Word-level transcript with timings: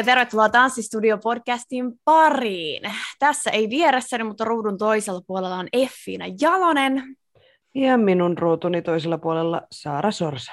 ja 0.00 0.04
tervetuloa 0.04 0.48
Tanssistudio-podcastin 0.48 2.00
pariin. 2.04 2.82
Tässä 3.18 3.50
ei 3.50 3.70
vieressäni, 3.70 4.24
mutta 4.24 4.44
ruudun 4.44 4.78
toisella 4.78 5.20
puolella 5.26 5.56
on 5.56 5.68
Effiina 5.72 6.24
Jalonen. 6.40 7.16
Ja 7.74 7.98
minun 7.98 8.38
ruutuni 8.38 8.82
toisella 8.82 9.18
puolella 9.18 9.62
Saara 9.72 10.10
Sorsa. 10.10 10.52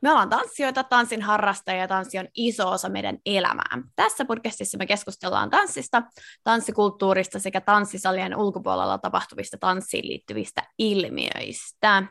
Me 0.00 0.10
ollaan 0.10 0.30
tanssijoita, 0.30 0.84
tanssin 0.84 1.22
harrastajia 1.22 1.80
ja 1.80 1.88
tanssi 1.88 2.18
on 2.18 2.28
iso 2.34 2.70
osa 2.70 2.88
meidän 2.88 3.18
elämää. 3.26 3.82
Tässä 3.96 4.24
podcastissa 4.24 4.78
me 4.78 4.86
keskustellaan 4.86 5.50
tanssista, 5.50 6.02
tanssikulttuurista 6.44 7.38
sekä 7.38 7.60
tanssisalien 7.60 8.36
ulkopuolella 8.36 8.98
tapahtuvista 8.98 9.56
tanssiin 9.60 10.08
liittyvistä 10.08 10.62
ilmiöistä. 10.78 12.02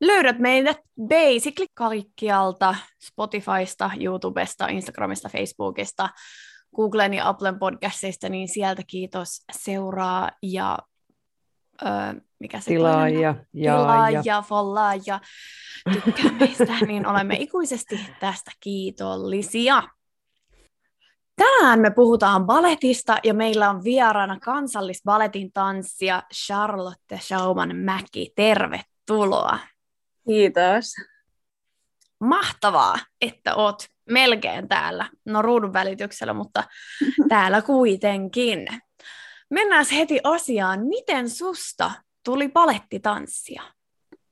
Löydät 0.00 0.38
meidät 0.38 0.76
basically 1.08 1.66
kaikkialta 1.74 2.74
Spotifysta, 3.02 3.90
YouTubesta, 4.00 4.66
Instagramista, 4.66 5.28
Facebookista, 5.28 6.08
Googlen 6.76 7.14
ja 7.14 7.28
Applen 7.28 7.58
podcastista, 7.58 8.28
niin 8.28 8.48
sieltä 8.48 8.82
kiitos 8.86 9.44
seuraa 9.52 10.30
ja 10.42 10.78
öö, 11.82 12.20
mikä 12.38 12.60
se 12.60 12.66
tilaa 12.66 13.08
ja, 13.08 13.34
ja, 13.54 13.76
tilaa 13.76 14.10
ja, 14.10 14.22
ja 14.24 14.42
follaa 14.42 14.94
ja 15.06 15.20
tykkää 15.92 16.32
meistä, 16.32 16.76
niin 16.86 17.06
olemme 17.06 17.36
ikuisesti 17.38 18.00
tästä 18.20 18.50
kiitollisia. 18.60 19.82
Tänään 21.36 21.80
me 21.80 21.90
puhutaan 21.90 22.46
baletista 22.46 23.16
ja 23.24 23.34
meillä 23.34 23.70
on 23.70 23.84
vieraana 23.84 24.38
kansallisbaletin 24.40 25.52
tanssija 25.52 26.22
Charlotte 26.34 27.18
Schauman 27.18 27.76
Mäki. 27.76 28.32
Tervetuloa. 28.36 29.58
Kiitos. 30.30 30.94
Mahtavaa, 32.20 32.98
että 33.20 33.54
oot 33.54 33.86
melkein 34.10 34.68
täällä. 34.68 35.10
No 35.24 35.42
ruudun 35.42 35.72
välityksellä, 35.72 36.32
mutta 36.32 36.64
täällä 37.28 37.62
kuitenkin. 37.62 38.66
Mennään 39.50 39.84
heti 39.92 40.20
asiaan. 40.24 40.86
Miten 40.86 41.30
susta 41.30 41.90
tuli 42.24 42.48
palettitanssia? 42.48 43.62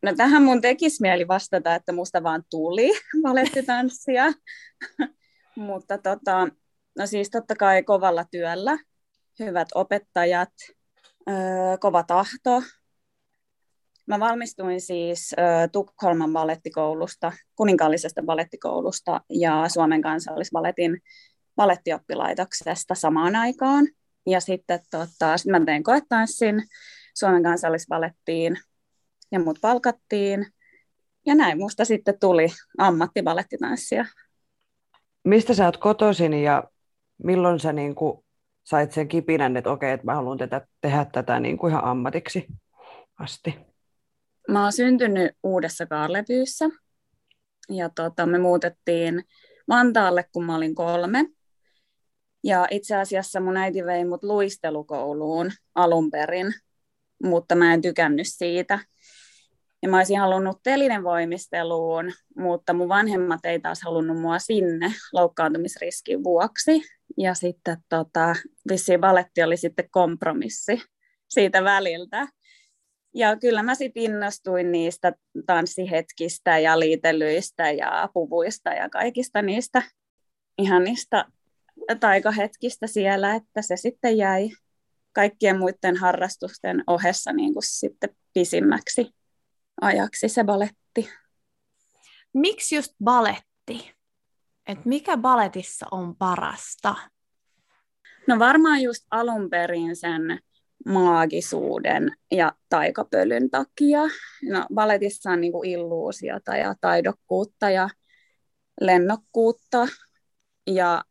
No 0.03 0.15
tähän 0.17 0.43
mun 0.43 0.61
tekisi 0.61 1.03
mieli 1.03 1.29
vastata, 1.29 1.75
että 1.75 1.93
musta 1.93 2.23
vaan 2.23 2.43
tuli 2.51 2.91
palettitanssia. 3.23 4.25
mutta 5.57 5.99
tota, 5.99 6.49
no 6.99 7.07
siis 7.07 7.31
totta 7.31 7.57
kai 7.57 7.83
kovalla 7.83 8.25
työllä, 8.25 8.79
hyvät 9.39 9.69
opettajat, 9.75 10.53
öö, 11.31 11.79
kova 11.81 12.03
tahto, 12.03 12.63
Mä 14.09 14.21
valmistuin 14.21 14.81
siis 14.81 15.35
äh, 15.39 15.71
Tukholman 15.73 16.33
balettikoulusta, 16.33 17.33
kuninkaallisesta 17.57 18.23
balettikoulusta 18.23 19.21
ja 19.31 19.69
Suomen 19.69 20.03
kansallisbaletin 20.03 21.01
balettioppilaitoksesta 21.57 22.95
samaan 22.95 23.37
aikaan. 23.37 23.89
Ja 24.27 24.41
sitten 24.41 24.81
tota, 24.91 25.37
sit 25.37 25.51
mä 25.51 25.65
tein 25.65 25.83
koetanssin 25.83 26.63
Suomen 27.15 27.43
kansallisbalettiin 27.43 28.59
ja 29.33 29.41
mut 29.41 29.59
palkattiin. 29.61 30.47
Ja 31.27 31.35
näin 31.35 31.59
musta 31.59 31.85
sitten 31.85 32.21
tuli 32.21 32.49
ammattibalettitanssija. 32.79 34.05
Mistä 35.25 35.55
sä 35.55 35.65
oot 35.65 35.77
kotoisin 35.77 36.35
ja 36.35 36.65
milloin 37.25 37.61
sä 37.61 37.73
niin 37.73 37.95
sait 38.65 38.93
sen 38.93 39.09
kipinän, 39.09 39.57
että 39.57 39.71
okei, 39.71 39.93
että 39.93 40.07
mä 40.07 40.15
haluan 40.15 40.39
tätä, 40.39 40.67
tehdä 40.81 41.07
tätä 41.13 41.41
niin 41.41 41.59
kuin 41.59 41.71
ihan 41.71 41.85
ammatiksi 41.85 42.47
asti? 43.19 43.68
Mä 44.49 44.63
oon 44.63 44.73
syntynyt 44.73 45.33
Uudessa 45.43 45.87
Kaarlepyyssä 45.87 46.65
ja 47.69 47.91
tota, 47.95 48.27
me 48.27 48.39
muutettiin 48.39 49.25
Vantaalle, 49.69 50.25
kun 50.33 50.45
mä 50.45 50.57
olin 50.57 50.75
kolme. 50.75 51.25
Ja 52.45 52.67
itse 52.71 52.97
asiassa 52.97 53.41
mun 53.41 53.57
äiti 53.57 53.85
vei 53.85 54.05
mut 54.05 54.23
luistelukouluun 54.23 55.51
alun 55.75 56.11
perin, 56.11 56.55
mutta 57.23 57.55
mä 57.55 57.75
en 57.75 57.83
tykännyt 57.83 58.27
siitä. 58.29 58.79
Ja 59.83 59.89
mä 59.89 59.97
olisin 59.97 60.19
halunnut 60.19 60.63
telinen 60.63 61.05
voimisteluun, 61.05 62.13
mutta 62.37 62.73
mun 62.73 62.89
vanhemmat 62.89 63.45
ei 63.45 63.61
taas 63.61 63.83
halunnut 63.83 64.21
mua 64.21 64.39
sinne 64.39 64.93
loukkaantumisriskin 65.13 66.25
vuoksi. 66.25 66.83
Ja 67.19 67.35
sitten 67.35 67.77
tota, 67.89 68.35
vissiin 68.71 69.01
valetti 69.01 69.43
oli 69.43 69.57
sitten 69.57 69.91
kompromissi 69.91 70.83
siitä 71.29 71.65
väliltä. 71.65 72.29
Ja 73.19 73.37
kyllä 73.37 73.63
mä 73.63 73.75
sitten 73.75 74.03
innostuin 74.03 74.73
niistä 74.73 75.13
tanssihetkistä 75.47 76.59
ja 76.59 76.81
liitelyistä 76.81 77.71
ja 77.71 78.09
puvuista 78.15 78.71
ja 78.71 78.89
kaikista 78.89 79.43
niistä 79.43 79.83
ihanista 80.59 81.25
taikahetkistä 82.01 82.87
siellä, 82.87 83.35
että 83.35 83.63
se 83.63 83.77
sitten 83.77 84.17
jäi 84.17 84.51
kaikkien 85.13 85.59
muiden 85.59 85.97
harrastusten 85.97 86.85
ohessa 86.87 87.33
niin 87.33 87.53
kuin 87.53 87.67
sitten 87.67 88.17
pisimmäksi 88.35 89.11
ajaksi 89.81 90.29
se 90.29 90.45
baletti. 90.45 91.11
Miksi 92.35 92.77
just 92.77 92.93
baletti? 93.05 93.93
Et 94.67 94.85
mikä 94.85 95.17
baletissa 95.17 95.87
on 95.91 96.17
parasta? 96.17 96.95
No 98.27 98.39
varmaan 98.39 98.83
just 98.83 99.07
alun 99.11 99.51
perin 99.51 99.97
sen 99.97 100.41
maagisuuden 100.87 102.13
ja 102.31 102.53
taikapölyn 102.69 103.51
takia. 103.51 104.01
No, 104.43 104.67
baletissa 104.75 105.31
on 105.31 105.41
niin 105.41 105.53
kuin 105.53 105.71
illuusiota 105.71 106.57
ja 106.57 106.75
taidokkuutta 106.81 107.71
ja 107.71 107.89
lennokkuutta. 108.81 109.89
Ja 110.67 111.03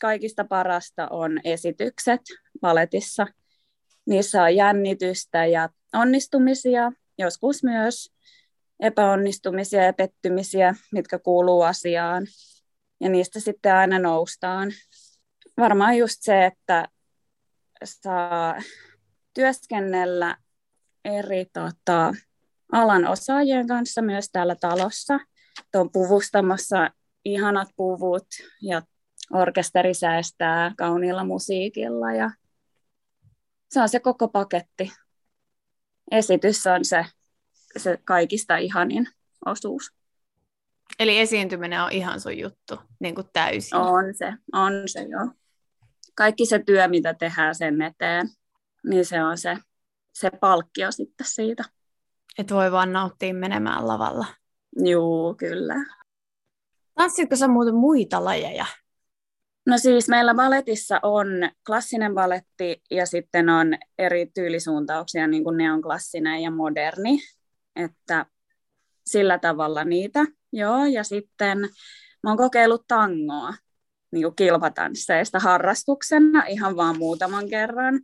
kaikista 0.00 0.44
parasta 0.44 1.08
on 1.08 1.40
esitykset 1.44 2.20
baletissa. 2.60 3.26
Niissä 4.06 4.42
on 4.42 4.56
jännitystä 4.56 5.46
ja 5.46 5.68
onnistumisia, 5.94 6.92
joskus 7.18 7.64
myös 7.64 8.12
epäonnistumisia 8.80 9.84
ja 9.84 9.92
pettymisiä, 9.92 10.74
mitkä 10.92 11.18
kuuluu 11.18 11.62
asiaan. 11.62 12.26
Ja 13.00 13.08
niistä 13.08 13.40
sitten 13.40 13.74
aina 13.74 13.98
noustaan. 13.98 14.72
Varmaan 15.56 15.96
just 15.96 16.16
se, 16.20 16.44
että 16.46 16.88
saa 17.84 18.62
työskennellä 19.34 20.36
eri 21.04 21.44
tota, 21.52 22.14
alan 22.72 23.06
osaajien 23.06 23.66
kanssa 23.66 24.02
myös 24.02 24.28
täällä 24.32 24.56
talossa. 24.60 25.18
Tuon 25.72 25.92
puvustamassa 25.92 26.90
ihanat 27.24 27.68
puvut 27.76 28.26
ja 28.62 28.82
orkesteri 29.32 29.94
säästää 29.94 30.74
kauniilla 30.78 31.24
musiikilla 31.24 32.12
ja 32.12 32.30
se 33.70 33.80
on 33.80 33.88
se 33.88 34.00
koko 34.00 34.28
paketti. 34.28 34.92
Esitys 36.10 36.66
on 36.66 36.84
se, 36.84 37.06
se 37.76 37.98
kaikista 38.04 38.56
ihanin 38.56 39.08
osuus. 39.46 39.90
Eli 40.98 41.18
esiintyminen 41.18 41.82
on 41.82 41.92
ihan 41.92 42.20
sun 42.20 42.38
juttu, 42.38 42.80
niin 43.00 43.14
kuin 43.14 43.26
täysin. 43.32 43.78
On 43.78 44.14
se, 44.14 44.32
on 44.52 44.72
se 44.86 45.02
joo. 45.02 45.32
Kaikki 46.14 46.46
se 46.46 46.58
työ, 46.58 46.88
mitä 46.88 47.14
tehdään 47.14 47.54
sen 47.54 47.82
eteen, 47.82 48.28
niin 48.86 49.04
se 49.04 49.24
on 49.24 49.38
se, 49.38 49.56
se 50.12 50.30
palkkio 50.30 50.92
sitten 50.92 51.26
siitä. 51.26 51.64
Että 52.38 52.54
voi 52.54 52.72
vaan 52.72 52.92
nauttia 52.92 53.34
menemään 53.34 53.88
lavalla. 53.88 54.26
Joo, 54.76 55.34
kyllä. 55.34 55.74
Tanssitko 56.94 57.36
sä 57.36 57.48
muuten 57.48 57.74
muita 57.74 58.24
lajeja? 58.24 58.66
No 59.66 59.78
siis 59.78 60.08
meillä 60.08 60.34
balletissa 60.34 61.00
on 61.02 61.26
klassinen 61.66 62.14
balletti 62.14 62.82
ja 62.90 63.06
sitten 63.06 63.48
on 63.48 63.74
eri 63.98 64.26
tyylisuuntauksia, 64.34 65.26
niin 65.26 65.44
kuin 65.44 65.56
ne 65.56 65.72
on 65.72 65.82
klassinen 65.82 66.42
ja 66.42 66.50
moderni. 66.50 67.18
Että 67.76 68.26
sillä 69.06 69.38
tavalla 69.38 69.84
niitä, 69.84 70.24
joo. 70.52 70.84
Ja 70.84 71.04
sitten 71.04 71.58
mä 72.22 72.30
oon 72.30 72.36
kokeillut 72.36 72.84
tangoa 72.88 73.54
niin 74.12 74.22
kuin 74.22 74.36
kilpatansseista 74.36 75.38
harrastuksena 75.38 76.44
ihan 76.44 76.76
vaan 76.76 76.98
muutaman 76.98 77.48
kerran. 77.48 78.00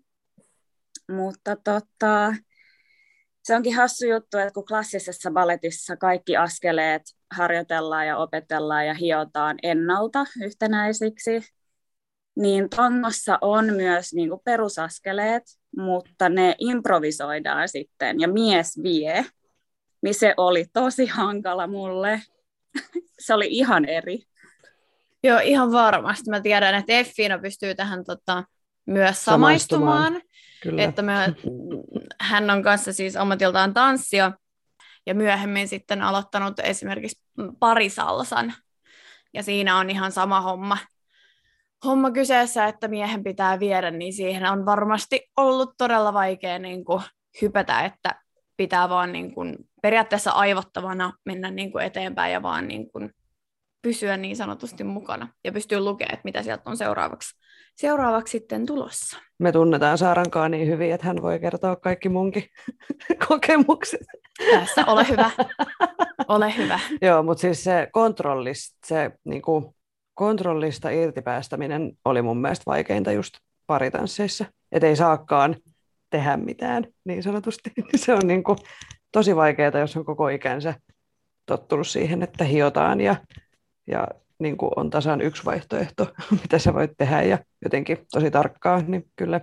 Mutta 1.13 1.57
tota, 1.57 2.35
se 3.43 3.57
onkin 3.57 3.77
hassu 3.77 4.07
juttu, 4.07 4.39
että 4.39 4.55
kun 4.55 4.65
klassisessa 4.65 5.31
balletissa 5.31 5.97
kaikki 5.97 6.37
askeleet 6.37 7.03
harjoitellaan 7.37 8.07
ja 8.07 8.17
opetellaan 8.17 8.87
ja 8.87 8.95
hiotaan 8.95 9.57
ennalta 9.63 10.25
yhtenäisiksi, 10.45 11.43
niin 12.37 12.71
tangossa 12.71 13.39
on 13.41 13.75
myös 13.75 14.15
niin 14.15 14.29
kuin 14.29 14.41
perusaskeleet, 14.45 15.43
mutta 15.77 16.29
ne 16.29 16.55
improvisoidaan 16.59 17.69
sitten 17.69 18.21
ja 18.21 18.29
mies 18.29 18.83
vie, 18.83 19.25
niin 20.03 20.15
se 20.15 20.35
oli 20.37 20.65
tosi 20.73 21.07
hankala 21.07 21.67
mulle. 21.67 22.23
se 23.25 23.35
oli 23.35 23.47
ihan 23.51 23.85
eri. 23.85 24.19
Joo, 25.23 25.41
ihan 25.45 25.73
varmasti. 25.73 26.31
Mä 26.31 26.41
tiedän, 26.41 26.75
että 26.75 26.93
Effina 26.93 27.39
pystyy 27.39 27.75
tähän 27.75 28.05
tota, 28.05 28.45
myös 28.87 29.25
samaistumaan. 29.25 30.05
samaistumaan. 30.05 30.37
Kyllä. 30.63 30.83
Että 30.83 31.03
me, 31.03 31.35
hän 32.21 32.51
on 32.51 32.63
kanssa 32.63 32.93
siis 32.93 33.17
ammatiltaan 33.17 33.75
tanssia 33.75 34.33
ja 35.07 35.15
myöhemmin 35.15 35.69
sitten 35.69 36.03
aloittanut 36.03 36.59
esimerkiksi 36.59 37.23
parisalsan. 37.59 38.55
Ja 39.35 39.43
siinä 39.43 39.79
on 39.79 39.91
ihan 39.91 40.13
sama 40.13 40.41
homma. 40.41 40.79
Homma 41.85 42.11
kyseessä, 42.11 42.67
että 42.67 42.89
miehen 42.89 43.25
pitää 43.25 43.61
viedä, 43.61 43.91
niin 43.91 44.13
siihen 44.13 44.47
on 44.47 44.67
varmasti 44.67 45.31
ollut 45.37 45.75
todella 45.79 46.13
vaikea 46.13 46.59
niin 46.59 46.85
kuin 46.85 47.03
hypätä, 47.43 47.81
että 47.81 48.23
pitää 48.57 48.89
vaan 48.89 49.13
niin 49.13 49.35
kuin 49.35 49.57
periaatteessa 49.83 50.31
aivottavana 50.31 51.13
mennä 51.25 51.51
niin 51.51 51.73
kuin 51.73 51.85
eteenpäin 51.85 52.33
ja 52.33 52.43
vaan 52.43 52.69
niin 52.69 52.91
kuin 52.91 53.11
pysyä 53.83 54.17
niin 54.17 54.37
sanotusti 54.37 54.85
mukana 54.85 55.29
ja 55.45 55.53
pystyy 55.53 55.81
lukemaan, 55.81 56.15
että 56.15 56.25
mitä 56.25 56.43
sieltä 56.43 56.63
on 56.71 56.77
seuraavaksi, 56.77 57.39
seuraavaksi 57.77 58.31
sitten 58.31 58.67
tulossa. 58.67 59.19
Me 59.39 59.53
tunnetaan 59.53 59.99
Saarankaa 59.99 60.49
niin 60.49 60.69
hyvin, 60.69 60.93
että 60.93 61.07
hän 61.07 61.23
voi 61.23 61.39
kertoa 61.39 61.77
kaikki 61.77 62.09
munkin 62.09 62.45
kokemukset. 63.29 64.07
Tässä, 64.51 64.85
ole 64.87 65.09
hyvä. 65.09 65.31
Ole 66.29 66.57
hyvä. 66.57 66.81
Joo, 67.03 67.23
mutta 67.23 67.41
siis 67.41 67.65
se 67.65 67.89
kontrollista, 67.93 68.77
se 68.87 69.11
niin 69.25 69.43
kuin, 69.43 69.75
kontrollista 70.15 70.91
irtipäästäminen 70.91 71.93
oli 72.05 72.23
mun 72.23 72.39
mielestä 72.39 72.63
vaikeinta 72.67 73.13
just 73.13 73.35
paritansseissa. 73.67 74.45
Että 74.73 74.87
ei 74.87 74.97
saakaan 74.97 75.57
tehdä 76.11 76.37
mitään, 76.37 76.87
niin 77.05 77.23
sanotusti. 77.23 77.71
Se 77.97 78.13
on 78.13 78.27
niin 78.27 78.45
kuin, 78.45 78.59
tosi 79.13 79.37
vaikeaa, 79.37 79.79
jos 79.79 79.97
on 79.97 80.05
koko 80.05 80.29
ikänsä 80.29 80.75
tottunut 81.47 81.87
siihen, 81.87 82.23
että 82.23 82.45
hiotaan 82.45 83.01
ja 83.01 83.17
ja 83.87 84.09
niin 84.39 84.57
kuin 84.57 84.71
on 84.77 84.91
tasan 84.91 85.21
yksi 85.21 85.45
vaihtoehto, 85.45 86.13
mitä 86.43 86.59
sä 86.59 86.75
voit 86.75 86.91
tehdä 86.99 87.23
ja 87.23 87.39
jotenkin 87.65 88.07
tosi 88.13 88.31
tarkkaa, 88.31 88.83
niin 88.87 89.11
kyllä 89.17 89.41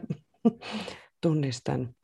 tunnistan. 1.21 1.95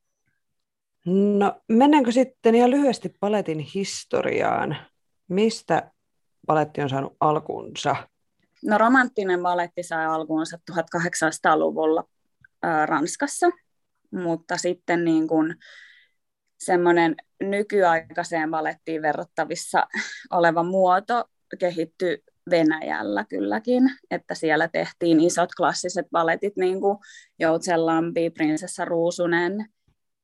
No 1.05 1.61
mennäänkö 1.67 2.11
sitten 2.11 2.55
ihan 2.55 2.71
lyhyesti 2.71 3.13
paletin 3.19 3.59
historiaan? 3.59 4.77
Mistä 5.27 5.91
paletti 6.47 6.81
on 6.81 6.89
saanut 6.89 7.17
alkunsa? 7.19 7.95
No 8.63 8.77
romanttinen 8.77 9.41
baletti 9.41 9.83
sai 9.83 10.05
alkuunsa 10.05 10.59
1800-luvulla 10.71 12.03
ää, 12.63 12.85
Ranskassa, 12.85 13.47
mutta 14.11 14.57
sitten 14.57 15.05
niin 15.05 15.27
kuin 15.27 15.55
semmoinen 16.59 17.15
nykyaikaiseen 17.43 18.51
balettiin 18.51 19.01
verrattavissa 19.01 19.87
oleva 20.31 20.63
muoto 20.63 21.25
kehittyi 21.59 22.23
Venäjällä 22.49 23.25
kylläkin, 23.29 23.83
että 24.11 24.35
siellä 24.35 24.67
tehtiin 24.67 25.19
isot 25.19 25.49
klassiset 25.57 26.05
baletit, 26.11 26.57
niin 26.57 26.81
kuin 26.81 26.97
Joutsenlampi, 27.39 28.29
Prinsessa 28.29 28.85
Ruusunen, 28.85 29.65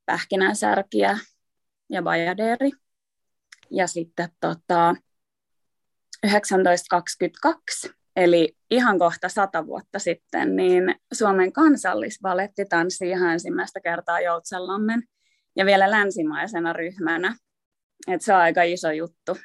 Pähkinänsärkiä 0.06 1.18
ja 1.90 2.02
Bajaderi. 2.02 2.72
Ja 3.72 3.88
sitten 3.88 4.30
tota, 4.40 4.96
1922, 6.22 7.92
eli 8.16 8.58
ihan 8.72 9.00
kohta 9.00 9.30
sata 9.30 9.68
vuotta 9.68 10.00
sitten, 10.00 10.56
niin 10.56 10.96
Suomen 11.14 11.54
kansallisbaletti 11.54 12.66
tanssi 12.66 13.10
ihan 13.10 13.34
ensimmäistä 13.34 13.80
kertaa 13.80 14.20
Joutsenlammen 14.20 15.04
ja 15.56 15.66
vielä 15.66 15.92
länsimaisena 15.92 16.74
ryhmänä. 16.74 17.36
Et 18.08 18.22
se 18.22 18.34
on 18.34 18.40
aika 18.40 18.64
iso 18.64 18.92
juttu, 18.92 19.38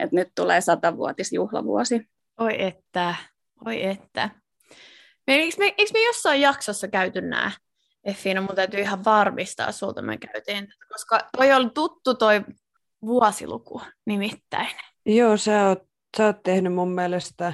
että 0.00 0.16
nyt 0.16 0.28
tulee 0.34 0.60
satavuotisjuhlavuosi. 0.60 2.08
Oi 2.40 2.62
että, 2.62 3.14
oi 3.66 3.84
että. 3.84 4.30
Me, 5.26 5.34
eikö, 5.34 5.56
me, 5.58 5.64
eikö 5.64 5.90
me 5.92 6.06
jossain 6.06 6.40
jaksossa 6.40 6.88
käyty 6.88 7.20
nämä? 7.20 7.50
Effiina, 8.04 8.40
mun 8.40 8.54
täytyy 8.54 8.80
ihan 8.80 9.04
varmistaa 9.04 9.72
sulta, 9.72 10.02
me 10.02 10.18
käytiin, 10.18 10.68
koska 10.88 11.20
toi 11.36 11.52
on 11.52 11.70
tuttu 11.70 12.14
toi 12.14 12.44
vuosiluku 13.02 13.82
nimittäin. 14.06 14.76
Joo, 15.06 15.36
sä 15.36 15.68
oot, 15.68 15.82
sä 16.16 16.26
oot 16.26 16.42
tehnyt 16.42 16.74
mun 16.74 16.90
mielestä, 16.90 17.52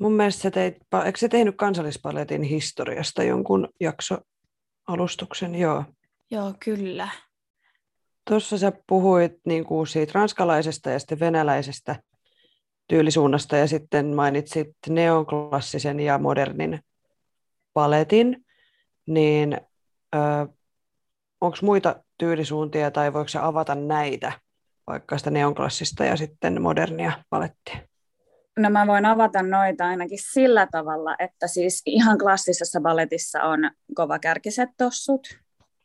mun 0.00 0.12
mielestä 0.12 0.42
sä 0.42 0.50
teit, 0.50 0.76
eikö 1.04 1.18
sä 1.18 1.28
tehnyt 1.28 1.56
kansallispaletin 1.56 2.42
historiasta 2.42 3.22
jonkun 3.22 3.68
jakso 3.80 4.18
alustuksen, 4.86 5.54
joo. 5.54 5.84
Joo, 6.30 6.54
kyllä. 6.64 7.08
Tuossa 8.28 8.58
sä 8.58 8.72
puhuit 8.86 9.32
niin 9.46 9.64
kuin 9.64 9.86
siitä 9.86 10.12
ranskalaisesta 10.14 10.90
ja 10.90 10.98
sitten 10.98 11.20
venäläisestä 11.20 11.96
tyylisuunnasta 12.88 13.56
ja 13.56 13.66
sitten 13.66 14.14
mainitsit 14.14 14.76
neoklassisen 14.88 16.00
ja 16.00 16.18
modernin 16.18 16.80
paletin, 17.72 18.44
niin 19.06 19.60
onko 21.40 21.56
muita 21.62 22.04
tyylisuuntia 22.18 22.90
tai 22.90 23.12
voiko 23.12 23.28
se 23.28 23.38
avata 23.38 23.74
näitä, 23.74 24.32
vaikka 24.86 25.18
sitä 25.18 25.30
neoklassista 25.30 26.04
ja 26.04 26.16
sitten 26.16 26.62
modernia 26.62 27.12
palettia? 27.30 27.76
No 28.58 28.70
mä 28.70 28.86
voin 28.86 29.06
avata 29.06 29.42
noita 29.42 29.86
ainakin 29.86 30.18
sillä 30.32 30.68
tavalla, 30.72 31.16
että 31.18 31.46
siis 31.46 31.82
ihan 31.86 32.18
klassisessa 32.18 32.80
balletissa 32.80 33.42
on 33.42 33.70
kovakärkiset 33.94 34.68
tossut 34.76 35.28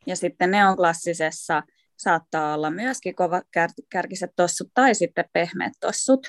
ja 0.05 0.15
sitten 0.15 0.51
neonklassisessa 0.51 1.63
saattaa 1.97 2.53
olla 2.53 2.69
myöskin 2.69 3.15
kovakärkiset 3.15 4.31
tossut 4.35 4.67
tai 4.73 4.95
sitten 4.95 5.25
pehmeät 5.33 5.73
tossut. 5.79 6.27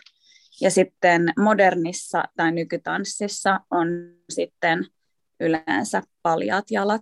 Ja 0.62 0.70
sitten 0.70 1.32
modernissa 1.38 2.23
tai 2.37 2.53
nykytanssissa 2.53 3.61
on 3.70 3.88
sitten 4.31 4.87
yleensä 5.41 6.03
paljaat 6.23 6.64
jalat. 6.70 7.00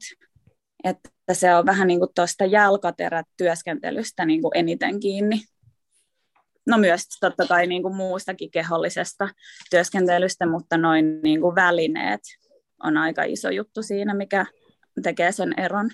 Että 0.85 1.11
se 1.33 1.55
on 1.55 1.67
vähän 1.67 1.89
niin 1.89 1.99
kuin 1.99 2.11
tuosta 2.15 2.45
jalkaterätyöskentelystä 2.45 4.25
niin 4.25 4.43
kuin 4.43 4.53
eniten 4.55 5.01
kiinni. 5.01 5.41
No 6.67 6.79
myös 6.79 7.07
totta 7.21 7.47
kai 7.47 7.67
niin 7.67 7.83
kuin 7.83 7.97
muustakin 7.97 8.51
kehollisesta 8.51 9.29
työskentelystä, 9.71 10.47
mutta 10.47 10.77
noin 10.77 11.21
niin 11.23 11.41
kuin 11.41 11.55
välineet 11.55 12.21
on 12.83 12.97
aika 12.97 13.23
iso 13.25 13.51
juttu 13.51 13.83
siinä, 13.83 14.15
mikä 14.15 14.47
tekee 15.03 15.33
sen 15.33 15.55
eron. 15.57 15.91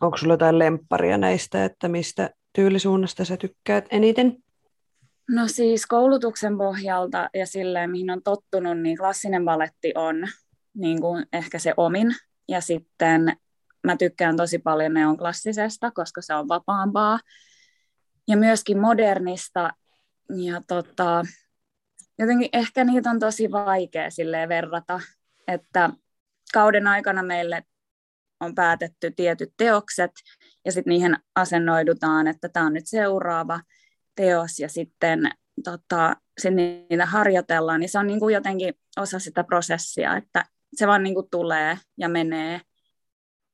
Onko 0.00 0.16
sulla 0.16 0.32
jotain 0.32 0.58
lempparia 0.58 1.18
näistä, 1.18 1.64
että 1.64 1.88
mistä 1.88 2.30
tyylisuunnasta 2.52 3.24
sä 3.24 3.36
tykkäät 3.36 3.86
eniten? 3.90 4.43
No 5.30 5.48
siis 5.48 5.86
koulutuksen 5.86 6.58
pohjalta 6.58 7.30
ja 7.34 7.46
silleen, 7.46 7.90
mihin 7.90 8.10
on 8.10 8.22
tottunut, 8.22 8.78
niin 8.80 8.98
klassinen 8.98 9.44
baletti 9.44 9.92
on 9.94 10.28
niin 10.74 11.00
kuin 11.00 11.26
ehkä 11.32 11.58
se 11.58 11.74
omin. 11.76 12.14
Ja 12.48 12.60
sitten 12.60 13.36
mä 13.84 13.96
tykkään 13.96 14.36
tosi 14.36 14.58
paljon 14.58 14.94
neonklassisesta, 14.94 15.90
koska 15.90 16.22
se 16.22 16.34
on 16.34 16.48
vapaampaa. 16.48 17.18
Ja 18.28 18.36
myöskin 18.36 18.78
modernista. 18.78 19.70
Ja 20.44 20.62
tota, 20.66 21.24
jotenkin 22.18 22.48
ehkä 22.52 22.84
niitä 22.84 23.10
on 23.10 23.18
tosi 23.18 23.50
vaikea 23.50 24.10
silleen 24.10 24.48
verrata, 24.48 25.00
että 25.48 25.90
kauden 26.52 26.86
aikana 26.86 27.22
meille 27.22 27.62
on 28.40 28.54
päätetty 28.54 29.10
tietyt 29.10 29.52
teokset 29.56 30.10
ja 30.64 30.72
sitten 30.72 30.90
niihin 30.90 31.16
asennoidutaan, 31.34 32.26
että 32.26 32.48
tämä 32.48 32.66
on 32.66 32.72
nyt 32.72 32.86
seuraava 32.86 33.60
teos 34.14 34.58
ja 34.58 34.68
sitten 34.68 35.30
tota, 35.64 36.16
sen 36.40 36.56
niitä 36.56 37.06
harjoitellaan, 37.06 37.80
niin 37.80 37.88
se 37.88 37.98
on 37.98 38.06
niin 38.06 38.20
kuin 38.20 38.34
jotenkin 38.34 38.74
osa 38.96 39.18
sitä 39.18 39.44
prosessia, 39.44 40.16
että 40.16 40.44
se 40.74 40.86
vaan 40.86 41.02
niin 41.02 41.14
kuin 41.14 41.30
tulee 41.30 41.78
ja 41.98 42.08
menee 42.08 42.60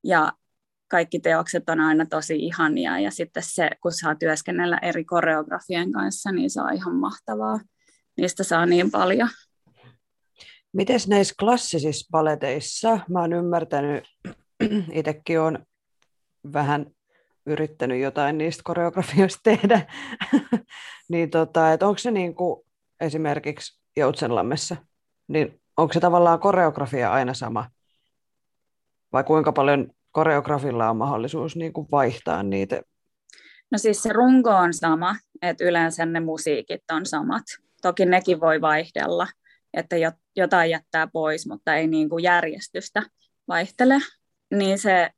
ja 0.04 0.32
kaikki 0.88 1.20
teokset 1.20 1.68
on 1.68 1.80
aina 1.80 2.06
tosi 2.06 2.36
ihania 2.36 2.98
ja 2.98 3.10
sitten 3.10 3.42
se, 3.42 3.70
kun 3.82 3.92
saa 3.92 4.14
työskennellä 4.14 4.78
eri 4.82 5.04
koreografien 5.04 5.92
kanssa, 5.92 6.32
niin 6.32 6.50
se 6.50 6.62
on 6.62 6.74
ihan 6.74 6.96
mahtavaa. 6.96 7.60
Niistä 8.16 8.44
saa 8.44 8.66
niin 8.66 8.90
paljon. 8.90 9.28
Miten 10.72 11.00
näissä 11.08 11.34
klassisissa 11.38 12.08
paleteissa, 12.12 12.98
mä 13.08 13.20
oon 13.20 13.32
ymmärtänyt, 13.32 14.04
itsekin 14.92 15.40
on 15.40 15.66
vähän 16.52 16.86
yrittänyt 17.50 18.00
jotain 18.00 18.38
niistä 18.38 18.62
koreografioista 18.64 19.40
tehdä, 19.42 19.86
niin 21.10 21.30
tota, 21.30 21.72
että 21.72 21.86
onko 21.86 21.98
se 21.98 22.10
niin 22.10 22.34
kuin 22.34 22.66
esimerkiksi 23.00 23.80
Joutsenlammessa, 23.96 24.76
niin 25.28 25.60
onko 25.76 25.92
se 25.92 26.00
tavallaan 26.00 26.40
koreografia 26.40 27.12
aina 27.12 27.34
sama? 27.34 27.70
Vai 29.12 29.24
kuinka 29.24 29.52
paljon 29.52 29.90
koreografilla 30.10 30.90
on 30.90 30.96
mahdollisuus 30.96 31.56
niin 31.56 31.72
kuin 31.72 31.88
vaihtaa 31.90 32.42
niitä? 32.42 32.82
No 33.70 33.78
siis 33.78 34.02
se 34.02 34.12
runko 34.12 34.50
on 34.50 34.74
sama, 34.74 35.16
että 35.42 35.64
yleensä 35.64 36.06
ne 36.06 36.20
musiikit 36.20 36.82
on 36.92 37.06
samat. 37.06 37.42
Toki 37.82 38.06
nekin 38.06 38.40
voi 38.40 38.60
vaihdella, 38.60 39.26
että 39.74 39.96
jotain 40.36 40.70
jättää 40.70 41.06
pois, 41.06 41.46
mutta 41.46 41.74
ei 41.74 41.86
niin 41.86 42.08
kuin 42.08 42.22
järjestystä 42.22 43.02
vaihtele. 43.48 43.94
Niin 44.50 44.78
se, 44.78 45.10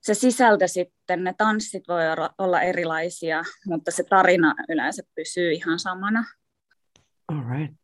se 0.00 0.14
sisältö 0.14 0.68
sitten, 0.68 1.24
ne 1.24 1.34
tanssit 1.38 1.88
voi 1.88 2.02
olla 2.38 2.60
erilaisia, 2.60 3.42
mutta 3.66 3.90
se 3.90 4.04
tarina 4.04 4.54
yleensä 4.68 5.02
pysyy 5.14 5.52
ihan 5.52 5.78
samana. 5.78 6.24
All 7.28 7.42
right. 7.50 7.74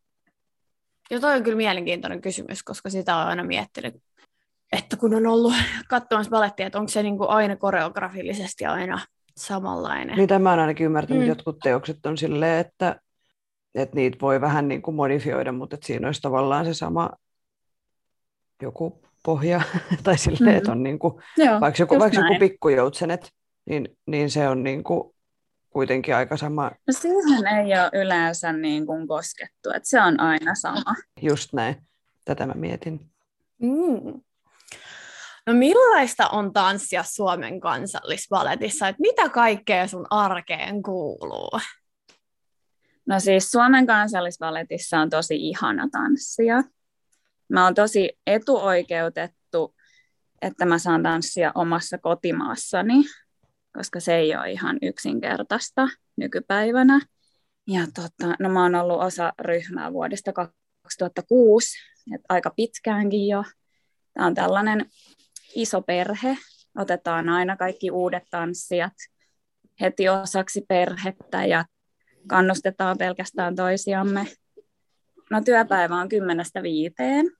Ja 1.11 1.19
toi 1.19 1.35
on 1.35 1.43
kyllä 1.43 1.57
mielenkiintoinen 1.57 2.21
kysymys, 2.21 2.63
koska 2.63 2.89
sitä 2.89 3.15
on 3.15 3.27
aina 3.27 3.43
miettinyt, 3.43 3.95
että 4.71 4.97
kun 4.97 5.13
on 5.15 5.27
ollut 5.27 5.53
katsomassa 5.89 6.29
balettia, 6.29 6.67
että 6.67 6.79
onko 6.79 6.89
se 6.89 7.03
niin 7.03 7.17
kuin 7.17 7.29
aina 7.29 7.55
koreografillisesti 7.55 8.65
aina 8.65 8.99
samanlainen. 9.37 10.17
Mitä 10.17 10.39
mä 10.39 10.49
oon 10.49 10.59
ainakin 10.59 10.85
ymmärtänyt, 10.85 11.23
mm. 11.23 11.29
jotkut 11.29 11.59
teokset 11.63 12.05
on 12.05 12.17
silleen, 12.17 12.59
että, 12.59 12.99
että 13.75 13.95
niitä 13.95 14.17
voi 14.21 14.41
vähän 14.41 14.67
niin 14.67 14.81
kuin 14.81 14.95
modifioida, 14.95 15.51
mutta 15.51 15.73
että 15.75 15.87
siinä 15.87 16.07
olisi 16.07 16.21
tavallaan 16.21 16.65
se 16.65 16.73
sama 16.73 17.09
joku 18.61 19.01
pohja, 19.25 19.61
tai 20.03 20.17
silleen, 20.17 20.55
mm. 20.55 20.57
että 20.57 20.71
on 20.71 20.83
niin 20.83 20.99
kuin, 20.99 21.13
Joo, 21.37 21.61
vaikka 21.61 21.81
joku, 21.81 21.99
vaikka 21.99 22.19
joku 22.19 22.39
pikkujoutsenet, 22.39 23.31
niin, 23.65 23.97
niin 24.07 24.29
se 24.29 24.47
on 24.49 24.63
niin 24.63 24.83
kuin 24.83 25.15
kuitenkin 25.69 26.15
aika 26.15 26.37
sama. 26.37 26.71
No 26.87 26.93
siihen 26.93 27.47
ei 27.47 27.65
ole 27.65 28.03
yleensä 28.03 28.53
niin 28.53 28.85
kuin 28.85 29.07
koskettu, 29.07 29.69
että 29.69 29.89
se 29.89 30.01
on 30.01 30.19
aina 30.19 30.55
sama. 30.55 30.95
Just 31.21 31.53
näin, 31.53 31.75
tätä 32.25 32.45
mä 32.45 32.53
mietin. 32.53 33.11
Mm. 33.61 34.21
No 35.47 35.53
millaista 35.53 36.27
on 36.27 36.53
tanssia 36.53 37.03
Suomen 37.03 37.59
kansallisvaletissa? 37.59 38.87
Että 38.87 39.01
mitä 39.01 39.29
kaikkea 39.29 39.87
sun 39.87 40.07
arkeen 40.09 40.83
kuuluu? 40.83 41.59
No 43.07 43.19
siis 43.19 43.51
Suomen 43.51 43.87
kansallisvaletissa 43.87 44.99
on 44.99 45.09
tosi 45.09 45.35
ihana 45.49 45.89
tanssia. 45.91 46.63
Mä 47.49 47.63
oon 47.63 47.75
tosi 47.75 48.09
etuoikeutettu, 48.27 49.75
että 50.41 50.65
mä 50.65 50.79
saan 50.79 51.03
tanssia 51.03 51.51
omassa 51.55 51.97
kotimaassani, 51.97 53.03
koska 53.73 53.99
se 53.99 54.15
ei 54.15 54.35
ole 54.35 54.51
ihan 54.51 54.77
yksinkertaista 54.81 55.87
nykypäivänä. 56.17 56.99
Ja 57.67 57.81
tota, 57.95 58.35
no 58.39 58.49
mä 58.49 58.63
oon 58.63 58.75
ollut 58.75 59.01
osa 59.01 59.33
ryhmää 59.39 59.93
vuodesta 59.93 60.33
2006, 60.33 61.77
että 62.15 62.25
aika 62.29 62.49
pitkäänkin 62.55 63.27
jo. 63.27 63.43
Tämä 64.13 64.27
on 64.27 64.33
tällainen 64.33 64.85
iso 65.55 65.81
perhe, 65.81 66.37
otetaan 66.77 67.29
aina 67.29 67.57
kaikki 67.57 67.91
uudet 67.91 68.23
tanssijat 68.29 68.93
heti 69.81 70.09
osaksi 70.09 70.65
perhettä 70.67 71.45
ja 71.45 71.65
kannustetaan 72.27 72.97
pelkästään 72.97 73.55
toisiamme. 73.55 74.27
No 75.31 75.41
työpäivä 75.41 75.95
on 75.95 76.09
kymmenestä 76.09 76.63
viiteen. 76.63 77.31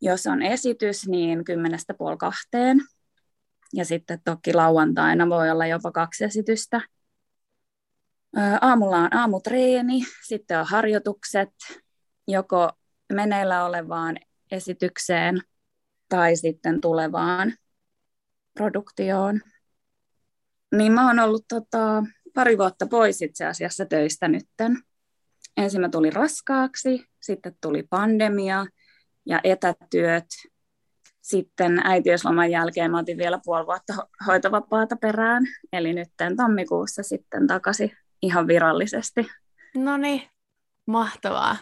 Jos 0.00 0.26
on 0.26 0.42
esitys, 0.42 1.08
niin 1.08 1.44
kymmenestä 1.44 1.94
puoli 1.94 2.16
kahteen. 2.16 2.78
Ja 3.74 3.84
sitten 3.84 4.20
toki 4.24 4.54
lauantaina 4.54 5.28
voi 5.28 5.50
olla 5.50 5.66
jopa 5.66 5.92
kaksi 5.92 6.24
esitystä. 6.24 6.80
Aamulla 8.60 8.96
on 8.96 9.16
aamutreeni, 9.16 10.00
sitten 10.26 10.58
on 10.58 10.66
harjoitukset, 10.66 11.54
joko 12.28 12.70
meneillä 13.12 13.64
olevaan 13.64 14.16
esitykseen 14.50 15.40
tai 16.08 16.36
sitten 16.36 16.80
tulevaan 16.80 17.52
produktioon. 18.54 19.40
Niin 20.74 20.92
mä 20.92 21.06
oon 21.06 21.18
ollut 21.18 21.44
tota, 21.48 22.02
pari 22.34 22.58
vuotta 22.58 22.86
pois 22.86 23.22
itse 23.22 23.46
asiassa 23.46 23.86
töistä 23.86 24.28
nytten. 24.28 24.82
Ensin 25.58 25.80
mä 25.80 25.88
tulin 25.88 26.12
raskaaksi, 26.12 27.06
sitten 27.22 27.56
tuli 27.60 27.82
pandemia 27.90 28.66
ja 29.26 29.40
etätyöt. 29.44 30.24
Sitten 31.22 31.80
äitiysloman 31.84 32.50
jälkeen 32.50 32.90
mä 32.90 32.98
otin 32.98 33.18
vielä 33.18 33.40
puoli 33.44 33.66
vuotta 33.66 33.92
ho- 33.92 34.26
hoitovapaata 34.26 34.96
perään, 34.96 35.44
eli 35.72 35.92
nyt 35.92 36.08
tammikuussa 36.36 37.02
sitten 37.02 37.46
takaisin 37.46 37.92
ihan 38.22 38.46
virallisesti. 38.46 39.26
No 39.76 39.96
niin, 39.96 40.22
mahtavaa. 40.86 41.56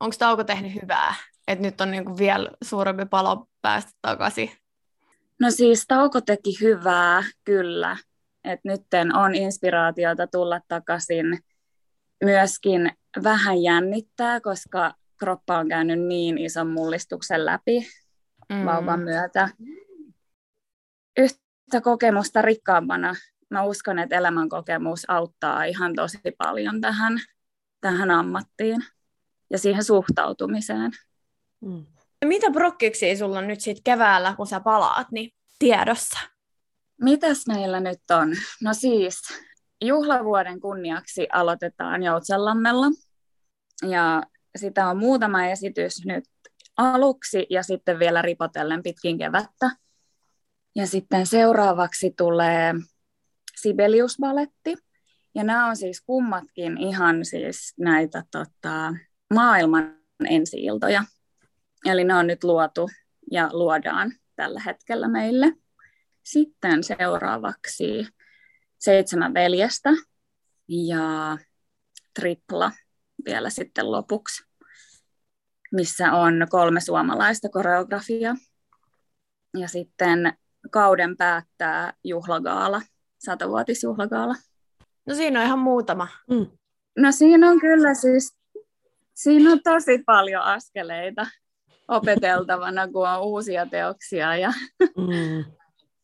Onko 0.00 0.16
tauko 0.18 0.44
tehnyt 0.44 0.82
hyvää? 0.82 1.14
että 1.48 1.62
nyt 1.62 1.80
on 1.80 1.90
niinku 1.90 2.18
vielä 2.18 2.50
suurempi 2.64 3.04
palo 3.06 3.46
päästä 3.62 3.92
takaisin? 4.02 4.50
No 5.40 5.50
siis 5.50 5.84
tauko 5.88 6.20
teki 6.20 6.60
hyvää, 6.60 7.22
kyllä. 7.44 7.96
että 8.44 8.68
nyt 8.68 8.82
on 9.14 9.34
inspiraatiota 9.34 10.26
tulla 10.26 10.60
takaisin. 10.68 11.38
Myöskin 12.24 12.90
vähän 13.24 13.62
jännittää, 13.62 14.40
koska 14.40 14.94
kroppa 15.18 15.58
on 15.58 15.68
käynyt 15.68 16.00
niin 16.00 16.38
ison 16.38 16.66
mullistuksen 16.66 17.44
läpi 17.44 17.86
mm. 18.48 18.64
vauvan 18.64 19.00
myötä. 19.00 19.48
Yhtä 21.16 21.80
kokemusta 21.82 22.42
rikkaampana 22.42 23.14
mä 23.50 23.62
uskon, 23.62 23.98
että 23.98 24.16
elämänkokemus 24.16 25.10
auttaa 25.10 25.64
ihan 25.64 25.94
tosi 25.94 26.18
paljon 26.38 26.80
tähän, 26.80 27.18
tähän 27.80 28.10
ammattiin 28.10 28.84
ja 29.50 29.58
siihen 29.58 29.84
suhtautumiseen. 29.84 30.92
Mm. 31.60 31.86
Mitä 32.24 32.50
prokkiksi 32.50 33.16
sulla 33.16 33.38
on 33.38 33.46
nyt 33.46 33.60
sit 33.60 33.80
keväällä, 33.84 34.34
kun 34.36 34.46
sä 34.46 34.60
palaat, 34.60 35.06
niin 35.10 35.30
tiedossa? 35.58 36.18
Mitäs 37.02 37.46
meillä 37.46 37.80
nyt 37.80 38.10
on? 38.10 38.36
No 38.62 38.74
siis, 38.74 39.22
juhlavuoden 39.86 40.60
kunniaksi 40.60 41.28
aloitetaan 41.32 42.02
Joutsenlammella. 42.02 42.86
Ja 43.88 44.22
sitä 44.56 44.88
on 44.88 44.98
muutama 44.98 45.46
esitys 45.46 46.04
nyt 46.06 46.24
aluksi 46.76 47.46
ja 47.50 47.62
sitten 47.62 47.98
vielä 47.98 48.22
ripotellen 48.22 48.82
pitkin 48.82 49.18
kevättä. 49.18 49.70
Ja 50.76 50.86
sitten 50.86 51.26
seuraavaksi 51.26 52.14
tulee 52.16 52.74
Sibelius-baletti. 53.60 54.74
Ja 55.34 55.44
nämä 55.44 55.66
on 55.66 55.76
siis 55.76 56.02
kummatkin 56.06 56.78
ihan 56.78 57.24
siis 57.24 57.74
näitä 57.78 58.22
tota, 58.30 58.94
maailman 59.34 59.98
ensi-iltoja. 60.28 61.04
Eli 61.84 62.04
ne 62.04 62.14
on 62.14 62.26
nyt 62.26 62.44
luotu 62.44 62.88
ja 63.30 63.48
luodaan 63.52 64.12
tällä 64.36 64.60
hetkellä 64.60 65.08
meille. 65.08 65.52
Sitten 66.22 66.84
seuraavaksi 66.84 68.06
seitsemän 68.84 69.34
veljestä 69.34 69.90
ja 70.68 71.38
tripla 72.14 72.72
vielä 73.24 73.50
sitten 73.50 73.92
lopuksi, 73.92 74.44
missä 75.72 76.12
on 76.12 76.46
kolme 76.50 76.80
suomalaista 76.80 77.48
koreografia. 77.48 78.34
Ja 79.58 79.68
sitten 79.68 80.38
kauden 80.70 81.16
päättää 81.16 81.92
juhlagaala, 82.04 82.82
satavuotisjuhlagaala. 83.18 84.34
No 85.06 85.14
siinä 85.14 85.40
on 85.40 85.46
ihan 85.46 85.58
muutama. 85.58 86.08
Mm. 86.30 86.46
No 86.98 87.12
siinä 87.12 87.50
on 87.50 87.60
kyllä 87.60 87.94
siis, 87.94 88.36
siinä 89.14 89.52
on 89.52 89.60
tosi 89.64 90.02
paljon 90.06 90.42
askeleita 90.42 91.26
opeteltavana, 91.88 92.88
kun 92.88 93.08
on 93.08 93.20
uusia 93.20 93.66
teoksia. 93.66 94.36
Ja, 94.36 94.52
mm. 94.80 95.44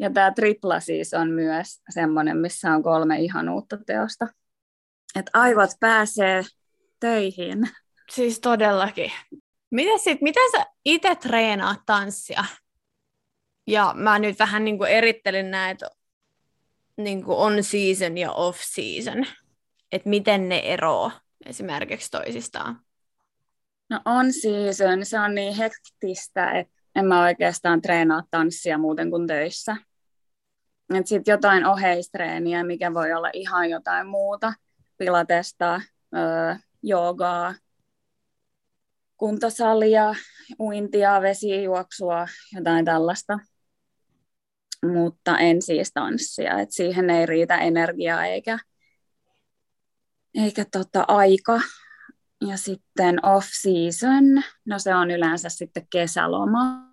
Ja 0.01 0.11
tämä 0.11 0.31
tripla 0.31 0.81
siis 0.81 1.15
on 1.15 1.31
myös 1.31 1.81
semmoinen, 1.91 2.37
missä 2.37 2.75
on 2.75 2.83
kolme 2.83 3.21
ihan 3.21 3.49
uutta 3.49 3.77
teosta. 3.87 4.27
Että 5.17 5.31
aivot 5.35 5.71
pääsee 5.81 6.43
töihin. 7.01 7.71
Siis 8.11 8.41
todellakin. 8.41 9.13
Miten, 9.71 9.99
sit, 9.99 10.21
miten 10.21 10.51
sä 10.53 10.67
itse 10.85 11.15
treenaat 11.15 11.81
tanssia? 11.87 12.45
Ja 13.67 13.95
mä 13.97 14.19
nyt 14.19 14.39
vähän 14.39 14.65
niin 14.65 14.79
kuin 14.79 14.91
erittelin 14.91 15.51
näitä 15.51 15.91
niin 16.97 17.25
kuin 17.25 17.39
on 17.39 17.65
season 17.65 18.19
ja 18.19 18.33
off 18.33 18.61
season. 18.63 19.27
Että 19.93 20.09
miten 20.09 20.49
ne 20.49 20.59
eroo 20.59 21.13
esimerkiksi 21.47 22.11
toisistaan. 22.11 22.81
No 23.91 24.01
on 24.05 24.33
season, 24.33 25.07
se 25.07 25.21
on 25.21 25.35
niin 25.35 25.55
hektistä, 25.55 26.51
että 26.51 26.81
en 26.95 27.07
mä 27.07 27.23
oikeastaan 27.23 27.83
treenaa 27.83 28.23
tanssia 28.31 28.79
muuten 28.79 29.11
kuin 29.11 29.27
töissä. 29.27 29.77
Sitten 31.05 31.33
jotain 31.33 31.67
oheistreeniä, 31.67 32.65
mikä 32.65 32.95
voi 32.95 33.13
olla 33.13 33.31
ihan 33.33 33.71
jotain 33.71 34.07
muuta, 34.07 34.53
pilatesta, 34.99 35.81
öö, 36.17 36.55
joogaa, 36.83 37.55
kuntosalia, 39.17 40.15
uintia, 40.61 41.23
vesijuoksua, 41.23 42.27
jotain 42.53 42.85
tällaista. 42.85 43.39
Mutta 44.93 45.39
en 45.39 45.63
siis 45.63 45.91
tanssia, 45.95 46.59
että 46.59 46.75
siihen 46.75 47.11
ei 47.11 47.27
riitä 47.27 47.57
energiaa 47.57 48.27
eikä, 48.27 48.59
eikä 50.35 50.65
tota 50.73 51.05
aika 51.09 51.61
ja 52.49 52.57
sitten 52.57 53.25
off-season, 53.25 54.43
no 54.65 54.79
se 54.79 54.95
on 54.95 55.11
yleensä 55.11 55.49
sitten 55.49 55.87
kesäloma, 55.91 56.87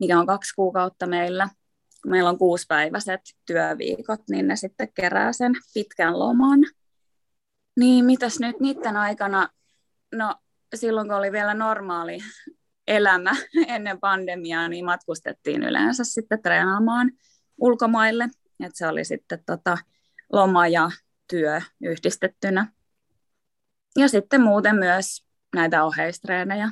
mikä 0.00 0.18
on 0.18 0.26
kaksi 0.26 0.54
kuukautta 0.54 1.06
meillä. 1.06 1.48
Meillä 2.06 2.30
on 2.30 2.38
kuuspäiväiset 2.38 3.20
työviikot, 3.46 4.20
niin 4.30 4.48
ne 4.48 4.56
sitten 4.56 4.92
kerää 4.94 5.32
sen 5.32 5.52
pitkän 5.74 6.18
loman. 6.18 6.60
Niin 7.76 8.04
mitäs 8.04 8.40
nyt 8.40 8.60
niiden 8.60 8.96
aikana, 8.96 9.48
no 10.14 10.34
silloin 10.74 11.08
kun 11.08 11.16
oli 11.16 11.32
vielä 11.32 11.54
normaali 11.54 12.18
elämä 12.86 13.32
ennen 13.68 14.00
pandemiaa, 14.00 14.68
niin 14.68 14.84
matkustettiin 14.84 15.62
yleensä 15.62 16.04
sitten 16.04 16.42
treenaamaan 16.42 17.10
ulkomaille. 17.58 18.28
Et 18.64 18.72
se 18.74 18.86
oli 18.86 19.04
sitten 19.04 19.42
tota, 19.46 19.78
loma 20.32 20.68
ja 20.68 20.90
työ 21.30 21.60
yhdistettynä. 21.82 22.72
Ja 23.96 24.08
sitten 24.08 24.40
muuten 24.40 24.76
myös 24.76 25.26
näitä 25.54 25.84
oheistreenejä 25.84 26.68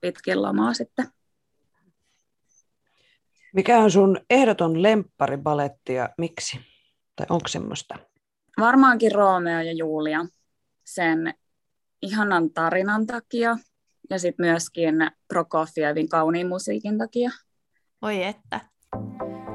pitkin 0.00 0.42
lomaa 0.42 0.74
sitten. 0.74 1.06
Mikä 3.54 3.78
on 3.78 3.90
sun 3.90 4.20
ehdoton 4.30 4.82
lemppari 4.82 5.38
ja 5.88 6.08
miksi? 6.18 6.60
Tai 7.16 7.26
onko 7.30 7.48
semmoista? 7.48 7.94
Varmaankin 8.60 9.12
Romeo 9.12 9.60
ja 9.60 9.72
Julia 9.72 10.26
sen 10.84 11.34
ihanan 12.02 12.50
tarinan 12.50 13.06
takia 13.06 13.56
ja 14.10 14.18
sitten 14.18 14.46
myöskin 14.46 14.94
Prokofievin 15.28 16.08
kauniin 16.08 16.48
musiikin 16.48 16.98
takia. 16.98 17.30
Oi 18.02 18.24
että. 18.24 18.60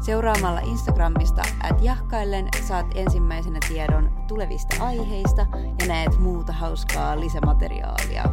Seuraamalla 0.00 0.60
Instagramista 0.60 1.42
at 1.62 1.82
jahkaillen 1.82 2.48
saat 2.68 2.86
ensimmäisenä 2.94 3.58
tiedon 3.68 4.24
tulevista 4.28 4.84
aiheista 4.84 5.46
ja 5.80 5.86
näet 5.86 6.18
muuta 6.18 6.52
hauskaa 6.52 7.20
lisämateriaalia. 7.20 8.24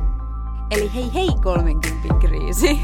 Eli 0.71 0.93
hei 0.93 1.13
hei 1.13 1.29
30 1.43 2.07
kriisi! 2.19 2.67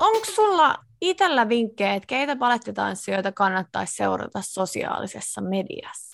Onko 0.00 0.24
sulla 0.34 0.74
itsellä 1.00 1.48
vinkkejä, 1.48 1.94
että 1.94 2.06
keitä 2.06 2.36
palettitanssijoita 2.36 3.32
kannattaisi 3.32 3.96
seurata 3.96 4.42
sosiaalisessa 4.42 5.40
mediassa? 5.40 6.08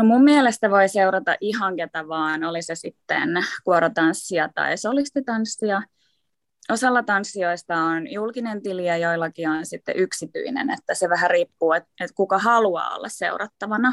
No 0.00 0.04
mun 0.04 0.24
mielestä 0.24 0.70
voi 0.70 0.88
seurata 0.88 1.36
ihan 1.40 1.76
ketä 1.76 2.08
vaan, 2.08 2.44
oli 2.44 2.62
se 2.62 2.74
sitten 2.74 3.28
kuorotanssia 3.64 4.48
tai 4.54 4.78
solistitanssia. 4.78 5.82
Osalla 6.70 7.02
tanssijoista 7.02 7.76
on 7.76 8.12
julkinen 8.12 8.62
tili 8.62 8.86
ja 8.86 8.96
joillakin 8.96 9.48
on 9.48 9.66
sitten 9.66 9.96
yksityinen, 9.96 10.70
että 10.70 10.94
se 10.94 11.08
vähän 11.08 11.30
riippuu, 11.30 11.72
että, 11.72 11.90
että 12.00 12.14
kuka 12.14 12.38
haluaa 12.38 12.94
olla 12.94 13.08
seurattavana. 13.08 13.92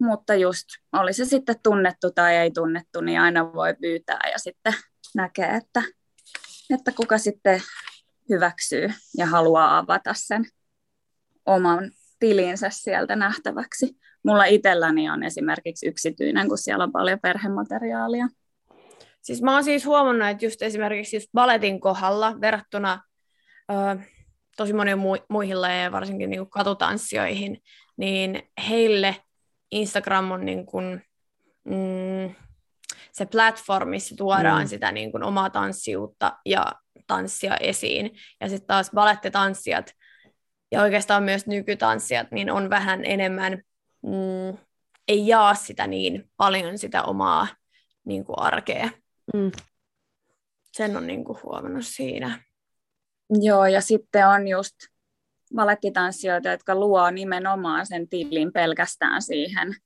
Mutta 0.00 0.34
just 0.34 0.66
oli 0.92 1.12
se 1.12 1.24
sitten 1.24 1.56
tunnettu 1.62 2.10
tai 2.10 2.36
ei 2.36 2.50
tunnettu, 2.50 3.00
niin 3.00 3.20
aina 3.20 3.52
voi 3.52 3.74
pyytää 3.80 4.20
ja 4.32 4.38
sitten 4.38 4.72
näkee, 5.14 5.50
että, 5.56 5.82
että 6.70 6.92
kuka 6.92 7.18
sitten 7.18 7.62
hyväksyy 8.28 8.88
ja 9.18 9.26
haluaa 9.26 9.78
avata 9.78 10.14
sen 10.16 10.44
oman 11.46 11.90
tilinsä 12.24 12.70
sieltä 12.70 13.16
nähtäväksi. 13.16 13.96
Mulla 14.24 14.44
itselläni 14.44 15.10
on 15.10 15.22
esimerkiksi 15.22 15.86
yksityinen, 15.86 16.48
kun 16.48 16.58
siellä 16.58 16.84
on 16.84 16.92
paljon 16.92 17.18
perhemateriaalia. 17.22 18.26
Siis 19.22 19.42
mä 19.42 19.54
oon 19.54 19.64
siis 19.64 19.86
huomannut, 19.86 20.28
että 20.28 20.44
just 20.44 20.62
esimerkiksi 20.62 21.16
just 21.16 21.28
balletin 21.34 21.80
kohdalla 21.80 22.40
verrattuna 22.40 23.02
ö, 23.72 24.02
tosi 24.56 24.72
moniin 24.72 24.98
mu- 24.98 25.26
muihin 25.28 25.60
lajeihin, 25.60 25.92
varsinkin 25.92 26.30
niin 26.30 26.50
katutanssijoihin, 26.50 27.62
niin 27.96 28.42
heille 28.68 29.16
Instagram 29.72 30.30
on 30.30 30.44
niin 30.44 30.66
kuin, 30.66 31.02
mm, 31.64 32.34
se 33.12 33.26
platform, 33.26 33.88
missä 33.88 34.14
tuodaan 34.18 34.62
mm. 34.62 34.68
sitä 34.68 34.92
niin 34.92 35.12
kuin 35.12 35.22
omaa 35.22 35.50
tanssiutta 35.50 36.38
ja 36.46 36.72
tanssia 37.06 37.56
esiin. 37.56 38.10
Ja 38.40 38.48
sitten 38.48 38.66
taas 38.66 38.90
balettitanssijat 38.94 39.94
ja 40.72 40.82
oikeastaan 40.82 41.22
myös 41.22 41.46
nykytanssijat 41.46 42.30
niin 42.30 42.50
on 42.50 42.70
vähän 42.70 43.04
enemmän 43.04 43.62
mm, 44.02 44.58
ei 45.08 45.26
jaa 45.26 45.54
sitä 45.54 45.86
niin 45.86 46.30
paljon 46.36 46.78
sitä 46.78 47.02
omaa 47.02 47.46
niin 48.04 48.24
kuin 48.24 48.38
arkea. 48.38 48.90
Mm. 49.34 49.50
Sen 50.72 50.96
on 50.96 51.06
niin 51.06 51.24
kuin 51.24 51.38
huomannut 51.42 51.86
siinä. 51.86 52.44
Joo, 53.30 53.66
ja 53.66 53.80
sitten 53.80 54.28
on 54.28 54.48
just 54.48 54.74
valettitanssijoita, 55.56 56.48
jotka 56.48 56.74
luo 56.74 57.10
nimenomaan 57.10 57.86
sen 57.86 58.08
tilin 58.08 58.52
pelkästään 58.52 59.22
siihen 59.22 59.76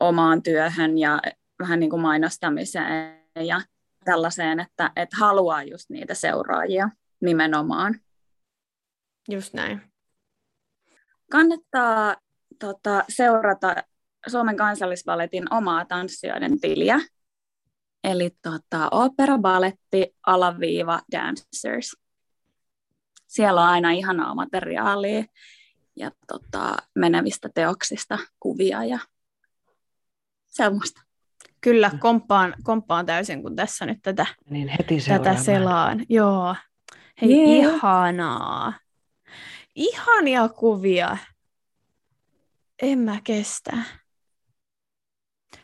omaan 0.00 0.42
työhön 0.42 0.98
ja 0.98 1.20
vähän 1.58 1.80
niin 1.80 1.90
kuin 1.90 2.02
mainostamiseen 2.02 3.20
ja 3.40 3.60
tällaiseen, 4.04 4.60
että, 4.60 4.92
että 4.96 5.16
haluaa 5.16 5.62
just 5.62 5.90
niitä 5.90 6.14
seuraajia 6.14 6.90
nimenomaan. 7.20 8.00
Just 9.28 9.54
näin. 9.54 9.93
Kannattaa 11.30 12.16
tota, 12.58 13.04
seurata 13.08 13.74
Suomen 14.26 14.56
kansallisballetin 14.56 15.54
omaa 15.54 15.84
tanssijoiden 15.84 16.60
tiliä. 16.60 17.00
Eli 18.04 18.30
tota, 18.42 18.88
opera, 18.90 19.38
balletti, 19.38 20.16
alaviiva, 20.26 21.00
dancers. 21.12 21.96
Siellä 23.26 23.62
on 23.62 23.68
aina 23.68 23.90
ihanaa 23.90 24.34
materiaalia 24.34 25.24
ja 25.96 26.10
tota, 26.26 26.76
menevistä 26.94 27.48
teoksista 27.54 28.18
kuvia 28.40 28.84
ja 28.84 28.98
semmoista. 30.46 31.02
Kyllä, 31.60 31.90
komppaan, 32.00 32.54
komppaan 32.62 33.06
täysin, 33.06 33.42
kun 33.42 33.56
tässä 33.56 33.86
nyt 33.86 33.98
tätä, 34.02 34.26
niin 34.50 34.68
heti 34.68 34.98
tätä 35.08 35.36
selaan. 35.36 36.06
Joo. 36.08 36.56
Hei, 37.22 37.30
yeah. 37.30 37.74
ihanaa. 37.74 38.72
Ihania 39.74 40.48
kuvia. 40.48 41.16
En 42.82 42.98
mä 42.98 43.20
kestä. 43.24 43.72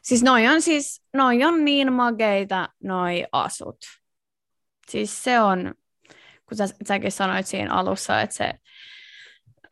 Siis 0.02 0.22
noi 0.22 0.48
on 0.48 0.62
siis, 0.62 1.02
noi 1.14 1.44
on 1.44 1.64
niin 1.64 1.92
mageita 1.92 2.68
noi 2.82 3.26
asut. 3.32 3.78
Siis 4.88 5.24
se 5.24 5.40
on, 5.40 5.74
kun 6.48 6.56
sä, 6.56 6.66
säkin 6.86 7.12
sanoit 7.12 7.46
siinä 7.46 7.74
alussa, 7.74 8.20
että 8.20 8.36
se, 8.36 8.52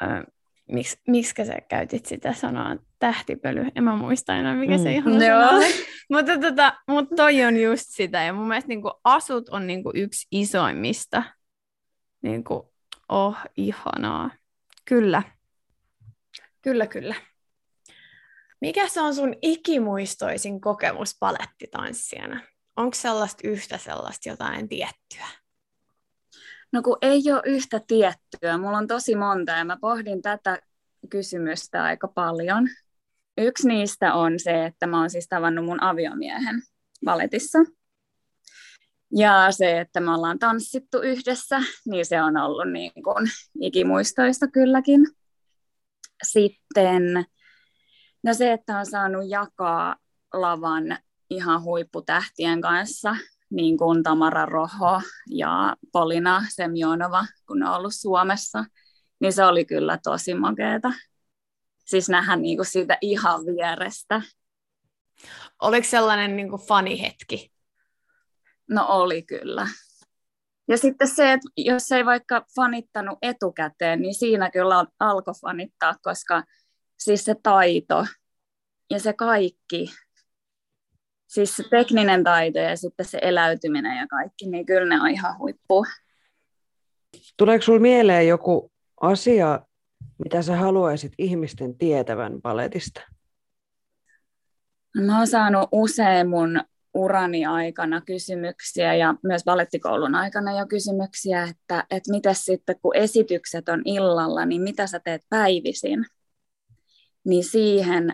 äh, 0.02 0.22
miksi, 0.68 0.96
miksi 1.08 1.44
sä 1.46 1.60
käytit 1.68 2.06
sitä 2.06 2.32
sanaa 2.32 2.76
tähtipöly, 2.98 3.66
en 3.74 3.84
mä 3.84 3.96
muista 3.96 4.36
enää, 4.36 4.54
mikä 4.54 4.76
mm. 4.76 4.82
se 4.82 4.92
ihan 4.92 5.12
on. 5.12 5.62
mutta, 6.12 6.38
tota, 6.38 6.78
mutta 6.88 7.16
toi 7.16 7.44
on 7.44 7.60
just 7.60 7.86
sitä, 7.88 8.22
ja 8.22 8.32
mun 8.32 8.48
mielestä 8.48 8.68
niin 8.68 8.82
asut 9.04 9.48
on 9.48 9.66
niin 9.66 9.82
yksi 9.94 10.26
isoimmista. 10.30 11.22
Niin 12.22 12.44
kuin, 12.44 12.67
oh, 13.08 13.36
ihanaa. 13.56 14.30
Kyllä. 14.84 15.22
Kyllä, 16.62 16.86
kyllä. 16.86 17.14
Mikä 18.60 18.88
se 18.88 19.00
on 19.00 19.14
sun 19.14 19.34
ikimuistoisin 19.42 20.60
kokemus 20.60 21.16
palettitanssijana? 21.20 22.40
Onko 22.76 22.94
sellaista 22.94 23.48
yhtä 23.48 23.78
sellaista 23.78 24.28
jotain 24.28 24.68
tiettyä? 24.68 25.26
No 26.72 26.82
kun 26.82 26.98
ei 27.02 27.22
ole 27.32 27.42
yhtä 27.44 27.80
tiettyä. 27.86 28.58
Mulla 28.58 28.78
on 28.78 28.86
tosi 28.86 29.16
monta 29.16 29.52
ja 29.52 29.64
mä 29.64 29.76
pohdin 29.80 30.22
tätä 30.22 30.58
kysymystä 31.10 31.84
aika 31.84 32.08
paljon. 32.08 32.68
Yksi 33.38 33.68
niistä 33.68 34.14
on 34.14 34.38
se, 34.38 34.66
että 34.66 34.86
mä 34.86 35.00
oon 35.00 35.10
siis 35.10 35.28
tavannut 35.28 35.64
mun 35.64 35.82
aviomiehen 35.82 36.62
valetissa. 37.04 37.58
Ja 39.16 39.52
se, 39.52 39.80
että 39.80 40.00
me 40.00 40.14
ollaan 40.14 40.38
tanssittu 40.38 40.98
yhdessä, 40.98 41.60
niin 41.86 42.06
se 42.06 42.22
on 42.22 42.36
ollut 42.36 42.72
niin 42.72 42.92
kuin 43.04 43.26
ikimuistoista 43.60 44.48
kylläkin. 44.48 45.00
Sitten 46.22 47.24
no 48.22 48.34
se, 48.34 48.52
että 48.52 48.78
on 48.78 48.86
saanut 48.86 49.24
jakaa 49.28 49.96
lavan 50.32 50.98
ihan 51.30 51.62
huipputähtien 51.62 52.60
kanssa, 52.60 53.16
niin 53.50 53.78
kuin 53.78 54.02
Tamara 54.02 54.46
Roho 54.46 55.02
ja 55.30 55.76
Polina 55.92 56.42
Semjonova, 56.48 57.26
kun 57.46 57.62
on 57.62 57.74
ollut 57.74 57.94
Suomessa, 57.94 58.64
niin 59.20 59.32
se 59.32 59.44
oli 59.44 59.64
kyllä 59.64 59.98
tosi 60.02 60.34
makeeta. 60.34 60.92
Siis 61.84 62.08
nähdä 62.08 62.36
niin 62.36 62.56
kuin 62.56 62.66
siitä 62.66 62.98
ihan 63.00 63.46
vierestä. 63.46 64.22
Oliko 65.62 65.86
sellainen 65.86 66.36
niin 66.36 66.50
kuin 66.50 66.62
fanihetki? 66.62 67.57
No 68.68 68.86
oli 68.88 69.22
kyllä. 69.22 69.66
Ja 70.68 70.78
sitten 70.78 71.08
se, 71.08 71.32
että 71.32 71.48
jos 71.56 71.92
ei 71.92 72.04
vaikka 72.04 72.44
fanittanut 72.56 73.18
etukäteen, 73.22 74.02
niin 74.02 74.14
siinä 74.14 74.50
kyllä 74.50 74.86
alkoi 75.00 75.34
fanittaa, 75.40 75.94
koska 76.02 76.42
siis 76.98 77.24
se 77.24 77.34
taito 77.42 78.06
ja 78.90 79.00
se 79.00 79.12
kaikki, 79.12 79.90
siis 81.26 81.56
se 81.56 81.64
tekninen 81.70 82.24
taito 82.24 82.58
ja 82.58 82.76
sitten 82.76 83.06
se 83.06 83.18
eläytyminen 83.22 83.98
ja 83.98 84.06
kaikki, 84.06 84.46
niin 84.46 84.66
kyllä 84.66 84.96
ne 84.96 85.02
on 85.02 85.10
ihan 85.10 85.38
huippu. 85.38 85.86
Tuleeko 87.36 87.64
sinulle 87.64 87.82
mieleen 87.82 88.28
joku 88.28 88.72
asia, 89.00 89.60
mitä 90.18 90.42
sä 90.42 90.56
haluaisit 90.56 91.12
ihmisten 91.18 91.78
tietävän 91.78 92.40
paletista? 92.42 93.00
Mä 95.06 95.18
oon 95.18 95.26
saanut 95.26 95.68
usein 95.72 96.28
mun 96.28 96.60
urani 96.94 97.46
aikana 97.46 98.00
kysymyksiä 98.00 98.94
ja 98.94 99.14
myös 99.22 99.44
ballettikoulun 99.44 100.14
aikana 100.14 100.58
jo 100.58 100.66
kysymyksiä, 100.66 101.42
että, 101.42 101.84
että 101.90 102.10
mitä 102.10 102.34
sitten 102.34 102.76
kun 102.82 102.96
esitykset 102.96 103.68
on 103.68 103.82
illalla, 103.84 104.44
niin 104.44 104.62
mitä 104.62 104.86
sä 104.86 105.00
teet 105.00 105.22
päivisin? 105.28 106.06
Niin 107.24 107.44
siihen 107.44 108.12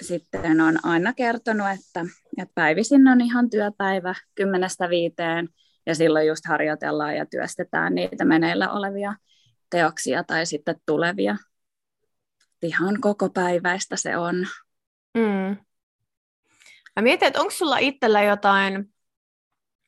sitten 0.00 0.60
on 0.60 0.78
aina 0.82 1.12
kertonut, 1.12 1.66
että, 1.66 2.06
että 2.38 2.52
päivisin 2.54 3.08
on 3.08 3.20
ihan 3.20 3.50
työpäivä 3.50 4.14
kymmenestä 4.34 4.88
viiteen 4.88 5.48
ja 5.86 5.94
silloin 5.94 6.26
just 6.26 6.46
harjoitellaan 6.46 7.16
ja 7.16 7.26
työstetään 7.26 7.94
niitä 7.94 8.24
meneillä 8.24 8.70
olevia 8.70 9.14
teoksia 9.70 10.24
tai 10.24 10.46
sitten 10.46 10.76
tulevia. 10.86 11.36
Ihan 12.62 13.00
koko 13.00 13.30
päiväistä 13.30 13.96
se 13.96 14.16
on. 14.16 14.34
Mm. 15.14 15.56
Mä 16.96 17.02
mietin, 17.02 17.28
että 17.28 17.40
onko 17.40 17.50
sulla 17.50 17.78
itsellä 17.78 18.22
jotain, 18.22 18.94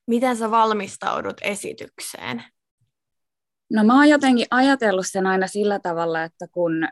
miten 0.07 0.37
sä 0.37 0.51
valmistaudut 0.51 1.37
esitykseen? 1.43 2.45
No 3.73 3.85
mä 3.85 3.95
oon 3.95 4.09
jotenkin 4.09 4.47
ajatellut 4.51 5.07
sen 5.09 5.27
aina 5.27 5.47
sillä 5.47 5.79
tavalla, 5.79 6.23
että 6.23 6.47
kun 6.53 6.89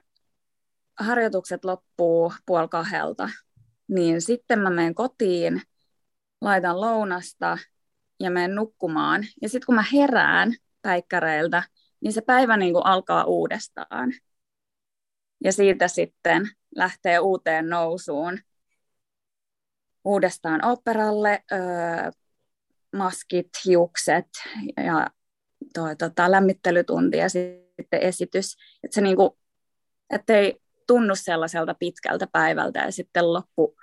harjoitukset 0.99 1.65
loppuu 1.65 2.33
puoli 2.47 2.69
kahdelta, 2.69 3.29
niin 3.89 4.23
sitten 4.23 4.59
mä 4.59 4.71
menen 4.71 4.95
kotiin, 4.95 5.63
laitan 6.41 6.81
lounasta 6.81 7.59
ja 8.21 8.31
menen 8.31 8.55
nukkumaan. 8.55 9.25
Ja 9.43 9.49
sitten 9.49 9.67
kun 9.67 9.75
mä 9.75 9.85
herään 9.93 10.55
päikkäreiltä, 10.83 11.63
niin 12.01 12.13
se 12.13 12.21
päivä 12.21 12.57
niin 12.57 12.73
kuin 12.73 12.87
alkaa 12.87 13.25
uudestaan. 13.25 14.13
Ja 15.45 15.53
siitä 15.53 15.89
sitten 15.89 16.49
lähtee 16.77 17.19
uuteen 17.19 17.69
nousuun 17.69 18.39
uudestaan 20.05 20.65
operalle, 20.65 21.43
öö, 21.53 22.11
maskit, 22.97 23.49
hiukset 23.65 24.27
ja 24.77 25.07
toi, 25.75 25.97
tota, 25.97 26.31
lämmittelytunti 26.31 27.17
ja 27.17 27.29
sitten 27.29 28.01
esitys. 28.01 28.57
Että 28.85 28.95
se 28.95 29.01
niinku, 29.01 29.39
ettei 30.11 30.57
tunnu 30.87 31.15
sellaiselta 31.15 31.75
pitkältä 31.75 32.27
päivältä 32.33 32.81
ja 32.81 32.93
sitten 32.93 33.33
loppu 33.33 33.77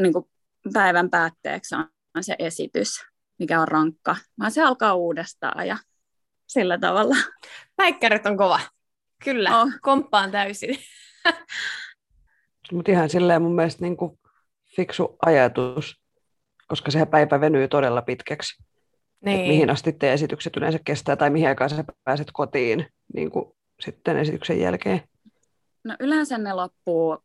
niinku, 0.00 0.30
päivän 0.72 1.10
päätteeksi 1.10 1.74
on, 1.74 1.88
on 2.16 2.24
se 2.24 2.36
esitys, 2.38 3.04
mikä 3.38 3.60
on 3.60 3.68
rankka, 3.68 4.16
vaan 4.38 4.50
se 4.50 4.62
alkaa 4.62 4.94
uudestaan 4.94 5.66
ja 5.66 5.76
sillä 6.46 6.78
tavalla. 6.78 7.16
Päikkärit 7.76 8.26
on 8.26 8.36
kova. 8.36 8.60
Kyllä, 9.24 9.60
oh. 9.60 9.68
komppaan 9.80 10.30
täysin. 10.30 10.78
Mutta 12.72 12.90
ihan 12.90 13.10
silleen 13.10 13.42
mun 13.42 13.54
mielestä 13.54 13.82
niin 13.82 13.96
kuin 13.96 14.18
fiksu 14.76 15.16
ajatus, 15.26 16.00
koska 16.68 16.90
sehän 16.90 17.08
päivä 17.08 17.40
venyy 17.40 17.68
todella 17.68 18.02
pitkäksi. 18.02 18.62
Niin. 19.24 19.48
mihin 19.48 19.70
asti 19.70 19.92
te 19.92 20.12
esitykset 20.12 20.56
yleensä 20.56 20.78
kestää 20.84 21.16
tai 21.16 21.30
mihin 21.30 21.48
aikaan 21.48 21.70
sä 21.70 21.84
pääset 22.04 22.28
kotiin 22.32 22.86
niin 23.14 23.30
kuin 23.30 23.44
sitten 23.80 24.16
esityksen 24.16 24.60
jälkeen? 24.60 25.00
No 25.84 25.96
yleensä 26.00 26.38
ne 26.38 26.52
loppuu 26.52 27.18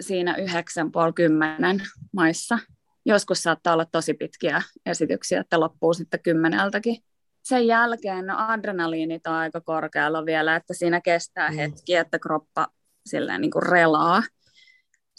siinä 0.00 0.36
yhdeksän 0.36 0.92
puoli 0.92 1.12
kymmenen 1.12 1.82
maissa. 2.12 2.58
Joskus 3.04 3.42
saattaa 3.42 3.72
olla 3.72 3.84
tosi 3.84 4.14
pitkiä 4.14 4.62
esityksiä, 4.86 5.40
että 5.40 5.60
loppuu 5.60 5.94
sitten 5.94 6.22
kymmeneltäkin. 6.22 6.96
Sen 7.42 7.66
jälkeen 7.66 8.26
no 8.26 8.34
adrenaliinit 8.38 9.26
on 9.26 9.34
aika 9.34 9.60
korkealla 9.60 10.26
vielä, 10.26 10.56
että 10.56 10.74
siinä 10.74 11.00
kestää 11.00 11.50
mm. 11.50 11.56
hetki, 11.56 11.94
että 11.94 12.18
kroppa 12.18 12.66
silleen 13.06 13.40
niin 13.40 13.50
kuin 13.50 13.62
relaa 13.62 14.22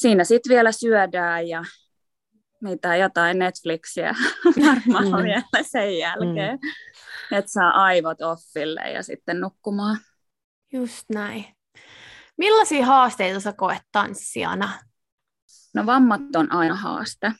siinä 0.01 0.23
sitten 0.23 0.49
vielä 0.49 0.71
syödään 0.71 1.47
ja 1.47 1.63
mitä 2.61 2.95
jotain 2.95 3.39
Netflixiä 3.39 4.15
varmaan 4.65 5.05
mm. 5.05 5.23
vielä 5.23 5.63
sen 5.63 5.97
jälkeen, 5.97 6.59
mm. 6.61 7.37
että 7.37 7.51
saa 7.51 7.83
aivot 7.83 8.21
offille 8.21 8.81
ja 8.81 9.03
sitten 9.03 9.41
nukkumaan. 9.41 9.97
Just 10.73 11.05
näin. 11.13 11.45
Millaisia 12.37 12.85
haasteita 12.85 13.39
sä 13.39 13.53
koet 13.53 13.81
tanssijana? 13.91 14.79
No 15.73 15.85
vammat 15.85 16.35
on 16.35 16.51
aina 16.51 16.75
haaste, 16.75 17.31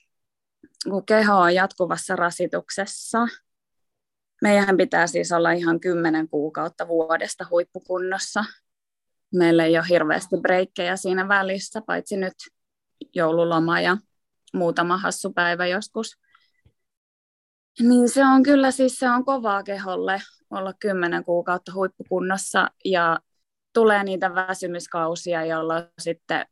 kun 0.84 1.06
keho 1.06 1.40
on 1.40 1.56
jatkuvassa 1.56 2.16
rasituksessa. 2.16 3.28
Meidän 4.42 4.78
pitää 4.78 5.08
siis 5.08 5.32
olla 5.32 5.52
ihan 5.52 5.80
kymmenen 5.80 6.30
kuukautta 6.30 6.88
vuodesta 6.88 7.46
huippukunnossa, 7.50 8.46
meillä 9.34 9.66
ei 9.66 9.78
ole 9.78 9.86
hirveästi 9.90 10.38
breikkejä 10.42 10.96
siinä 10.96 11.28
välissä, 11.28 11.82
paitsi 11.88 12.18
nyt 12.18 12.34
joululoma 13.16 13.82
ja 13.82 13.98
muutama 14.54 14.98
hassu 14.98 15.34
päivä 15.34 15.68
joskus. 15.68 16.18
Niin 17.80 18.10
se 18.10 18.26
on 18.26 18.44
kyllä 18.44 18.72
siis 18.72 18.96
se 18.96 19.10
on 19.10 19.26
kovaa 19.26 19.64
keholle 19.64 20.22
olla 20.50 20.74
kymmenen 20.80 21.24
kuukautta 21.24 21.74
huippukunnossa 21.74 22.68
ja 22.86 23.20
tulee 23.74 24.04
niitä 24.04 24.36
väsymyskausia, 24.36 25.46
jolloin 25.46 25.84
sitten 26.00 26.46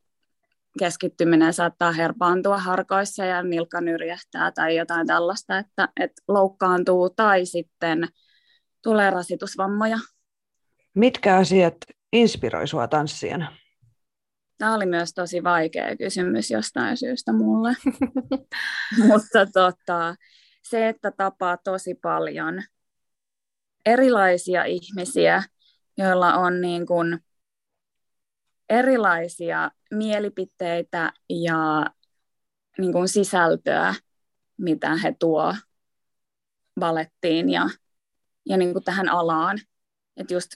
keskittyminen 0.79 1.53
saattaa 1.53 1.91
herpaantua 1.91 2.57
harkoissa 2.57 3.25
ja 3.25 3.43
nilkka 3.43 3.81
nyrjähtää 3.81 4.51
tai 4.51 4.75
jotain 4.75 5.07
tällaista, 5.07 5.57
että, 5.57 5.89
että 5.99 6.21
loukkaantuu 6.27 7.09
tai 7.09 7.45
sitten 7.45 8.07
tulee 8.83 9.09
rasitusvammoja. 9.09 9.97
Mitkä 10.93 11.35
asiat 11.35 11.75
inspiroi 12.13 12.67
sinua 12.67 12.87
tanssijana? 12.87 13.55
Tämä 14.57 14.75
oli 14.75 14.85
myös 14.85 15.13
tosi 15.13 15.43
vaikea 15.43 15.97
kysymys 15.97 16.51
jostain 16.51 16.97
syystä 16.97 17.33
mulle. 17.33 17.75
Mutta 19.07 19.45
tota, 19.53 20.15
se, 20.63 20.87
että 20.87 21.11
tapaa 21.11 21.57
tosi 21.57 21.95
paljon 21.95 22.63
erilaisia 23.85 24.63
ihmisiä, 24.63 25.43
joilla 25.97 26.33
on 26.33 26.61
niin 26.61 26.85
kuin 26.85 27.19
erilaisia 28.69 29.71
mielipiteitä 29.91 31.13
ja 31.29 31.85
niin 32.77 32.91
kuin 32.91 33.07
sisältöä, 33.07 33.95
mitä 34.57 34.95
he 34.95 35.15
tuo 35.19 35.55
balettiin 36.79 37.49
ja, 37.49 37.69
ja 38.45 38.57
niin 38.57 38.73
kuin 38.73 38.83
tähän 38.83 39.09
alaan. 39.09 39.59
Et 40.17 40.31
just 40.31 40.51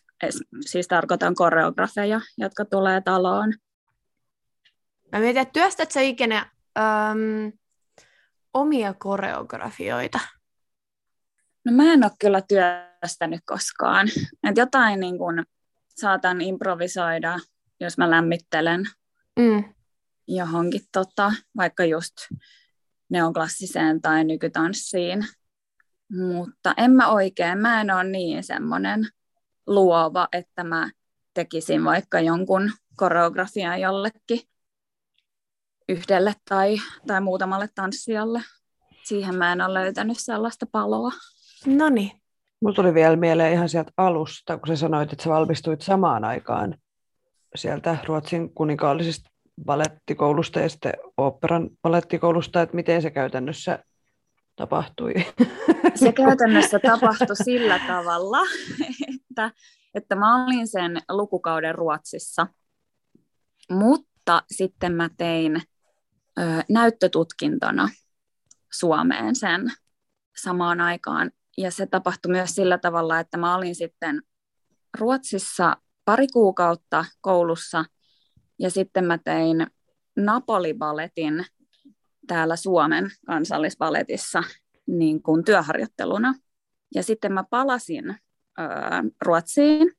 siis 0.61 0.87
tarkoitan 0.87 1.35
koreografeja, 1.35 2.21
jotka 2.37 2.65
tulee 2.65 3.01
taloon. 3.01 3.53
Mä 5.11 5.19
mietin, 5.19 5.41
että 5.41 5.53
työstät 5.53 5.91
sä 5.91 6.01
ikinä 6.01 6.51
äm, 6.77 7.51
omia 8.53 8.93
koreografioita? 8.93 10.19
No 11.65 11.71
mä 11.71 11.93
en 11.93 12.03
ole 12.03 12.11
kyllä 12.19 12.41
työstänyt 12.41 13.41
koskaan. 13.45 14.07
Et 14.49 14.57
jotain 14.57 14.99
niin 14.99 15.17
kun 15.17 15.43
saatan 15.95 16.41
improvisoida, 16.41 17.39
jos 17.79 17.97
mä 17.97 18.09
lämmittelen 18.09 18.85
mm. 19.39 19.63
johonkin, 20.27 20.81
tota, 20.91 21.33
vaikka 21.57 21.85
just 21.85 22.13
neonklassiseen 23.09 24.01
tai 24.01 24.23
nykytanssiin. 24.23 25.25
Mutta 26.11 26.73
en 26.77 26.91
mä 26.91 27.07
oikein, 27.07 27.57
mä 27.57 27.81
en 27.81 27.91
ole 27.91 28.03
niin 28.03 28.43
semmoinen 28.43 29.07
luova, 29.67 30.27
että 30.31 30.63
mä 30.63 30.89
tekisin 31.33 31.83
vaikka 31.83 32.19
jonkun 32.19 32.71
koreografian 32.95 33.81
jollekin 33.81 34.41
yhdelle 35.89 36.33
tai, 36.49 36.77
tai 37.07 37.21
muutamalle 37.21 37.69
tanssijalle. 37.75 38.41
Siihen 39.03 39.35
mä 39.35 39.51
en 39.51 39.61
ole 39.61 39.73
löytänyt 39.73 40.17
sellaista 40.19 40.65
paloa. 40.71 41.11
No 41.65 41.89
niin. 41.89 42.11
Mulla 42.61 42.75
tuli 42.75 42.93
vielä 42.93 43.15
mieleen 43.15 43.53
ihan 43.53 43.69
sieltä 43.69 43.91
alusta, 43.97 44.57
kun 44.57 44.67
sä 44.67 44.75
sanoit, 44.75 45.13
että 45.13 45.23
sä 45.23 45.29
valmistuit 45.29 45.81
samaan 45.81 46.25
aikaan 46.25 46.77
sieltä 47.55 47.97
Ruotsin 48.05 48.53
kuninkaallisesta 48.53 49.29
balettikoulusta 49.65 50.59
ja 50.59 50.69
sitten 50.69 50.93
oopperan 51.17 51.69
balettikoulusta, 51.81 52.61
että 52.61 52.75
miten 52.75 53.01
se 53.01 53.11
käytännössä 53.11 53.79
tapahtui? 54.55 55.13
Se 55.95 56.11
käytännössä 56.11 56.79
tapahtui 56.79 57.35
sillä 57.35 57.79
tavalla, 57.87 58.39
että, 59.15 59.51
että 59.93 60.15
mä 60.15 60.45
olin 60.45 60.67
sen 60.67 61.01
lukukauden 61.09 61.75
Ruotsissa, 61.75 62.47
mutta 63.69 64.43
sitten 64.51 64.93
mä 64.93 65.09
tein 65.17 65.61
ö, 66.39 66.41
näyttötutkintona 66.69 67.89
Suomeen 68.73 69.35
sen 69.35 69.71
samaan 70.37 70.81
aikaan. 70.81 71.31
Ja 71.57 71.71
se 71.71 71.85
tapahtui 71.85 72.31
myös 72.31 72.49
sillä 72.49 72.77
tavalla, 72.77 73.19
että 73.19 73.37
mä 73.37 73.55
olin 73.55 73.75
sitten 73.75 74.21
Ruotsissa 74.99 75.77
pari 76.05 76.27
kuukautta 76.27 77.05
koulussa 77.21 77.85
ja 78.59 78.69
sitten 78.69 79.05
mä 79.05 79.17
tein 79.17 79.67
Napoli-balletin 80.15 81.45
täällä 82.27 82.55
Suomen 82.55 83.11
kansallisballetissa 83.27 84.43
niin 84.87 85.23
kuin 85.23 85.45
työharjoitteluna. 85.45 86.33
Ja 86.95 87.03
sitten 87.03 87.33
mä 87.33 87.43
palasin 87.49 88.09
ö, 88.09 88.63
Ruotsiin 89.21 89.91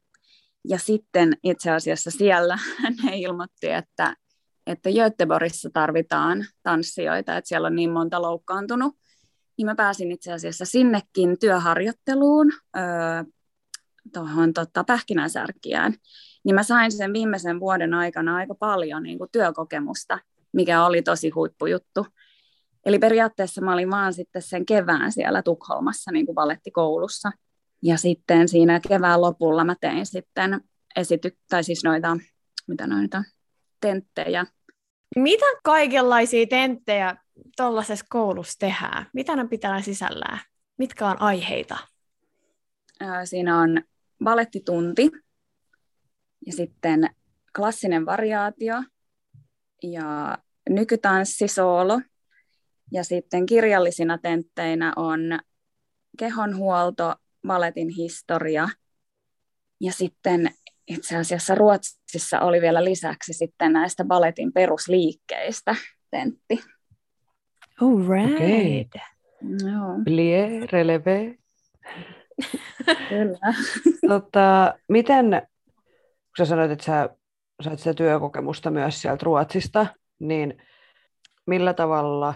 ja 0.68 0.78
sitten 0.78 1.37
itse 1.42 1.70
asiassa 1.70 2.10
siellä 2.10 2.58
ne 3.02 3.16
ilmoitti, 3.16 3.70
että, 3.70 4.16
että 4.66 4.90
Göteborgissa 4.90 5.70
tarvitaan 5.72 6.46
tanssijoita, 6.62 7.37
että 7.37 7.48
siellä 7.48 7.66
on 7.66 7.76
niin 7.76 7.90
monta 7.90 8.22
loukkaantunut. 8.22 8.96
Niin 9.58 9.66
mä 9.66 9.74
pääsin 9.74 10.12
itse 10.12 10.32
asiassa 10.32 10.64
sinnekin 10.64 11.38
työharjoitteluun 11.38 12.52
öö, 12.76 12.82
tuohon 14.12 14.52
tota, 14.52 14.84
pähkinänsärkiään. 14.84 15.94
Niin 16.44 16.54
mä 16.54 16.62
sain 16.62 16.92
sen 16.92 17.12
viimeisen 17.12 17.60
vuoden 17.60 17.94
aikana 17.94 18.37
aika 18.37 18.54
paljon 18.54 19.02
niin 19.02 19.18
kuin 19.18 19.30
työkokemusta, 19.32 20.18
mikä 20.54 20.84
oli 20.84 21.02
tosi 21.02 21.30
huippujuttu. 21.30 22.06
Eli 22.86 22.98
periaatteessa 22.98 23.60
mä 23.60 23.72
olin 23.72 23.90
vaan 23.90 24.12
sitten 24.14 24.42
sen 24.42 24.66
kevään 24.66 25.12
siellä 25.12 25.42
Tukholmassa 25.42 26.12
niin 26.12 26.26
kuin 26.26 26.36
valettikoulussa. 26.36 27.30
Ja 27.82 27.96
sitten 27.96 28.48
siinä 28.48 28.80
kevään 28.88 29.20
lopulla 29.20 29.64
mä 29.64 29.74
tein 29.80 30.06
sitten 30.06 30.60
esity, 30.96 31.36
tai 31.48 31.64
siis 31.64 31.84
noita, 31.84 32.16
mitä 32.68 32.86
noita, 32.86 33.22
tenttejä. 33.80 34.46
Mitä 35.16 35.46
kaikenlaisia 35.64 36.46
tenttejä 36.46 37.16
tuollaisessa 37.56 38.06
koulussa 38.08 38.58
tehdään? 38.58 39.06
Mitä 39.12 39.36
ne 39.36 39.48
pitää 39.48 39.82
sisällään? 39.82 40.40
Mitkä 40.78 41.08
on 41.08 41.22
aiheita? 41.22 41.76
Siinä 43.24 43.60
on 43.60 43.82
balettitunti 44.24 45.10
ja 46.46 46.52
sitten 46.52 47.10
klassinen 47.56 48.06
variaatio 48.06 48.74
ja 49.82 50.38
nykytanssisoolo. 50.70 52.00
Ja 52.92 53.05
sitten 53.05 53.46
kirjallisina 53.46 54.18
tentteinä 54.18 54.92
on 54.96 55.20
kehonhuolto, 56.18 57.14
baletin 57.46 57.88
historia 57.88 58.68
ja 59.81 59.92
sitten 59.92 60.50
itse 60.88 61.16
asiassa 61.16 61.55
Ruotsissa 61.55 62.40
oli 62.40 62.61
vielä 62.61 62.85
lisäksi 62.85 63.33
sitten 63.33 63.72
näistä 63.72 64.05
baletin 64.05 64.53
perusliikkeistä 64.53 65.74
tentti. 66.11 66.61
All 67.81 68.09
right. 68.09 68.35
Okay. 68.35 69.03
Joo. 69.70 69.98
Plie, 70.05 70.66
releve. 70.72 71.38
Kyllä. 73.09 73.55
tota, 74.09 74.74
miten, 74.88 75.42
kun 76.05 76.37
sä 76.38 76.44
sanoit, 76.44 76.70
että 76.70 76.85
sä 76.85 77.09
sait 77.62 77.79
sitä 77.79 77.94
työkokemusta 77.94 78.70
myös 78.70 79.03
sieltä 79.03 79.22
Ruotsista, 79.24 79.87
niin 80.18 80.62
millä 81.46 81.74
tavalla 81.74 82.35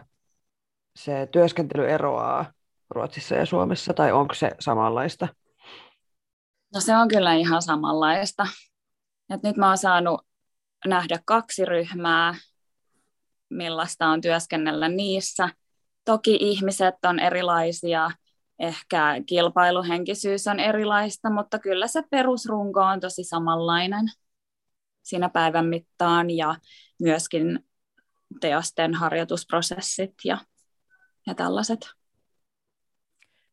se 0.97 1.29
työskentely 1.33 1.91
eroaa 1.91 2.53
Ruotsissa 2.91 3.35
ja 3.35 3.47
Suomessa, 3.47 3.95
tai 3.95 4.13
onko 4.13 4.35
se 4.35 4.51
samanlaista? 4.61 5.29
No 6.75 6.81
se 6.81 6.97
on 6.97 7.09
kyllä 7.09 7.35
ihan 7.35 7.63
samanlaista. 7.63 8.47
Et 9.31 9.43
nyt 9.43 9.57
mä 9.57 9.69
oon 9.69 9.79
saanut 9.79 10.21
nähdä 10.87 11.19
kaksi 11.25 11.65
ryhmää, 11.65 12.35
millaista 13.51 14.07
on 14.07 14.21
työskennellä 14.21 14.89
niissä. 14.89 15.49
Toki 16.05 16.39
ihmiset 16.41 16.95
on 17.07 17.19
erilaisia, 17.19 18.11
ehkä 18.59 19.15
kilpailuhenkisyys 19.27 20.47
on 20.47 20.61
erilaista, 20.61 21.31
mutta 21.31 21.59
kyllä 21.59 21.87
se 21.87 22.03
perusrunko 22.11 22.81
on 22.81 23.01
tosi 23.01 23.25
samanlainen 23.25 24.05
siinä 25.03 25.29
päivän 25.29 25.67
mittaan 25.67 26.31
ja 26.31 26.55
myöskin 27.03 27.68
teosten 28.41 28.95
harjoitusprosessit 28.95 30.15
ja, 30.25 30.39
ja 31.27 31.35
tällaiset. 31.35 31.91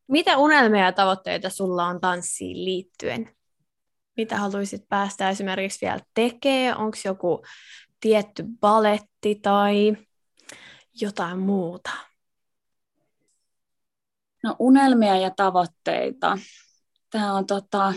Mitä 0.08 0.38
unelmia 0.38 0.86
ja 0.86 0.92
tavoitteita 0.92 1.50
sulla 1.50 1.86
on 1.86 2.02
tanssiin 2.02 2.66
liittyen? 2.66 3.36
Mitä 4.18 4.38
haluaisit 4.38 4.90
päästä 4.90 5.30
esimerkiksi 5.30 5.86
vielä 5.86 6.00
tekemään? 6.14 6.78
Onko 6.78 6.98
joku 7.06 7.46
tietty 8.00 8.44
baletti 8.60 9.36
tai 9.36 9.98
jotain 11.02 11.40
muuta? 11.40 11.92
No 14.44 14.56
unelmia 14.60 15.18
ja 15.18 15.30
tavoitteita. 15.30 16.38
Tämä 17.10 17.34
on 17.34 17.46
tota, 17.46 17.94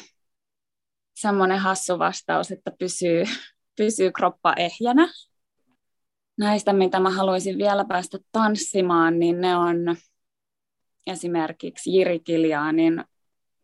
semmoinen 1.14 1.59
hassu 1.59 1.99
vastaus, 1.99 2.51
että 2.51 2.73
pysyy, 2.79 3.25
pysyy 3.79 4.12
kroppa 4.12 4.55
ehjänä. 4.57 5.09
Näistä, 6.38 6.72
mitä 6.72 7.01
mä 7.01 7.11
haluaisin 7.11 7.59
vielä 7.59 7.85
päästä 7.85 8.18
tanssimaan, 8.33 9.18
niin 9.18 9.40
ne 9.40 9.57
on 9.57 9.96
esimerkiksi 11.07 11.96
Jiri 11.96 12.20
Kiljaanin 12.20 13.05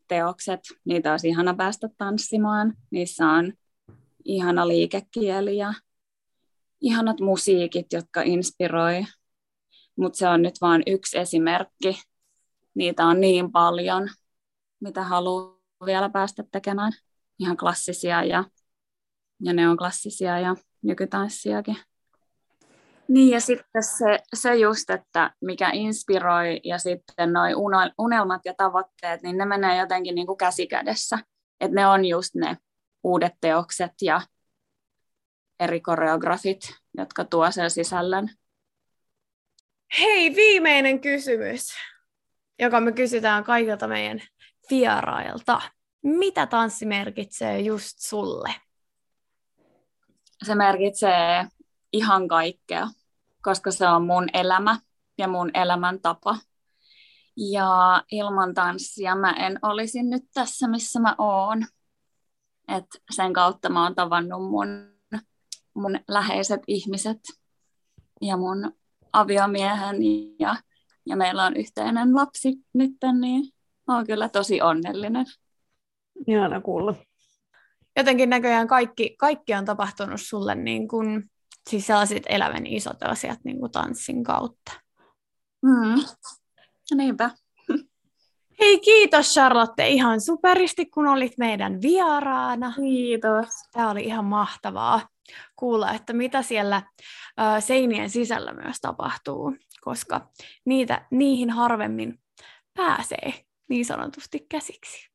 teokset, 0.08 0.60
niitä 0.84 1.10
olisi 1.10 1.28
ihana 1.28 1.54
päästä 1.54 1.88
tanssimaan. 1.98 2.74
Niissä 2.90 3.26
on 3.26 3.52
ihana 4.24 4.68
liikekieli 4.68 5.56
ja 5.56 5.74
ihanat 6.80 7.20
musiikit, 7.20 7.87
jotka 7.92 8.22
inspiroi. 8.22 9.04
Mutta 9.96 10.16
se 10.16 10.28
on 10.28 10.42
nyt 10.42 10.54
vain 10.60 10.82
yksi 10.87 11.18
esimerkki. 11.18 12.02
Niitä 12.74 13.06
on 13.06 13.20
niin 13.20 13.52
paljon, 13.52 14.08
mitä 14.80 15.04
haluaa 15.04 15.58
vielä 15.84 16.08
päästä 16.08 16.44
tekemään. 16.52 16.92
Ihan 17.38 17.56
klassisia 17.56 18.24
ja, 18.24 18.44
ja 19.40 19.52
ne 19.52 19.68
on 19.68 19.76
klassisia 19.76 20.38
ja 20.38 20.56
nykytanssiakin. 20.82 21.76
Niin 23.08 23.30
ja 23.30 23.40
sitten 23.40 23.82
se, 23.82 24.18
se 24.34 24.54
just, 24.54 24.90
että 24.90 25.30
mikä 25.40 25.70
inspiroi 25.72 26.60
ja 26.64 26.78
sitten 26.78 27.32
noi 27.32 27.52
unelmat 27.98 28.40
ja 28.44 28.54
tavoitteet, 28.56 29.22
niin 29.22 29.38
ne 29.38 29.44
menee 29.44 29.78
jotenkin 29.78 30.14
niin 30.14 30.26
kuin 30.26 30.36
käsi 30.36 30.66
kädessä. 30.66 31.18
Että 31.60 31.74
ne 31.74 31.86
on 31.86 32.04
just 32.04 32.34
ne 32.34 32.56
uudet 33.04 33.32
teokset 33.40 33.92
ja 34.02 34.20
eri 35.60 35.80
koreografit, 35.80 36.60
jotka 36.98 37.24
tuo 37.24 37.50
sen 37.50 37.70
sisällön. 37.70 38.30
Hei, 39.98 40.36
viimeinen 40.36 41.00
kysymys, 41.00 41.68
joka 42.58 42.80
me 42.80 42.92
kysytään 42.92 43.44
kaikilta 43.44 43.88
meidän 43.88 44.20
vierailta. 44.70 45.60
Mitä 46.02 46.46
tanssi 46.46 46.86
merkitsee 46.86 47.60
just 47.60 47.98
sulle? 47.98 48.54
Se 50.42 50.54
merkitsee 50.54 51.46
ihan 51.94 52.28
kaikkea, 52.28 52.88
koska 53.42 53.70
se 53.70 53.88
on 53.88 54.07
mun 54.07 54.28
elämä 54.33 54.78
ja 55.18 55.28
mun 55.28 55.50
elämäntapa. 55.54 56.38
Ja 57.37 58.02
ilman 58.12 58.54
tanssia 58.54 59.14
mä 59.14 59.30
en 59.30 59.59
olisi 59.62 60.02
nyt 60.02 60.22
tässä, 60.35 60.68
missä 60.68 61.00
mä 61.00 61.14
oon. 61.18 61.66
Et 62.68 62.87
sen 63.11 63.33
kautta 63.33 63.68
mä 63.68 63.83
oon 63.83 63.94
tavannut 63.94 64.50
mun, 64.50 64.68
mun 65.74 66.00
läheiset 66.09 66.61
ihmiset 66.66 67.18
ja 68.20 68.37
mun 68.37 68.72
aviomiehen 69.12 69.96
ja, 70.38 70.57
ja 71.07 71.16
meillä 71.16 71.44
on 71.44 71.57
yhteinen 71.57 72.14
lapsi 72.14 72.54
nyt, 72.72 72.92
niin 73.20 73.52
oon 73.88 74.07
kyllä 74.07 74.28
tosi 74.28 74.62
onnellinen. 74.62 75.26
Ihana 76.26 76.61
kuulla. 76.61 76.94
Jotenkin 77.96 78.30
näköjään 78.30 78.68
kaikki, 78.68 79.16
kaikki 79.18 79.54
on 79.54 79.64
tapahtunut 79.64 80.20
sulle 80.20 80.54
niin 80.54 80.88
kuin 80.88 81.30
siis 81.70 81.87
sellaiset 81.87 82.22
elämän 82.29 82.66
isot 82.66 83.03
asiat 83.03 83.38
niin 83.44 83.59
kuin 83.59 83.72
tanssin 83.72 84.24
kautta. 84.24 84.72
Mm. 85.62 86.05
Niinpä. 86.94 87.31
Hei, 88.61 88.81
kiitos 88.81 89.33
Charlotte 89.33 89.88
ihan 89.88 90.20
superisti, 90.20 90.87
kun 90.87 91.07
olit 91.07 91.38
meidän 91.38 91.83
vieraana. 91.83 92.72
Kiitos. 92.77 93.48
Tämä 93.72 93.90
oli 93.90 94.05
ihan 94.05 94.24
mahtavaa 94.24 95.09
kuulla, 95.57 95.92
että 95.92 96.12
mitä 96.12 96.42
siellä 96.42 96.77
äh, 96.77 97.64
seinien 97.64 98.11
sisällä 98.11 98.53
myös 98.53 98.77
tapahtuu, 98.81 99.57
koska 99.81 100.31
niitä, 100.64 101.07
niihin 101.11 101.50
harvemmin 101.50 102.18
pääsee 102.74 103.33
niin 103.68 103.85
sanotusti 103.85 104.46
käsiksi. 104.48 105.13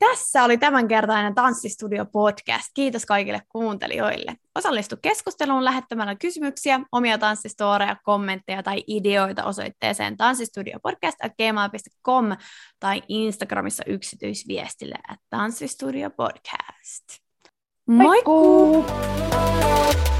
Tässä 0.00 0.44
oli 0.44 0.58
tämänkertainen 0.58 1.34
Tanssistudio 1.34 2.06
podcast. 2.06 2.70
Kiitos 2.74 3.06
kaikille 3.06 3.42
kuuntelijoille. 3.48 4.34
Osallistu 4.54 4.96
keskusteluun 5.02 5.64
lähettämällä 5.64 6.14
kysymyksiä, 6.14 6.80
omia 6.92 7.18
tanssistoreja, 7.18 7.96
kommentteja 8.04 8.62
tai 8.62 8.84
ideoita 8.86 9.44
osoitteeseen 9.44 10.16
tanssistudiopodcast.gmail.com 10.16 12.24
tai 12.80 13.02
Instagramissa 13.08 13.84
yksityisviestille 13.86 14.96
at 15.08 15.18
tanssistudiopodcast. 15.30 17.04
Moikku! 17.86 18.82
Moikku! 18.82 20.19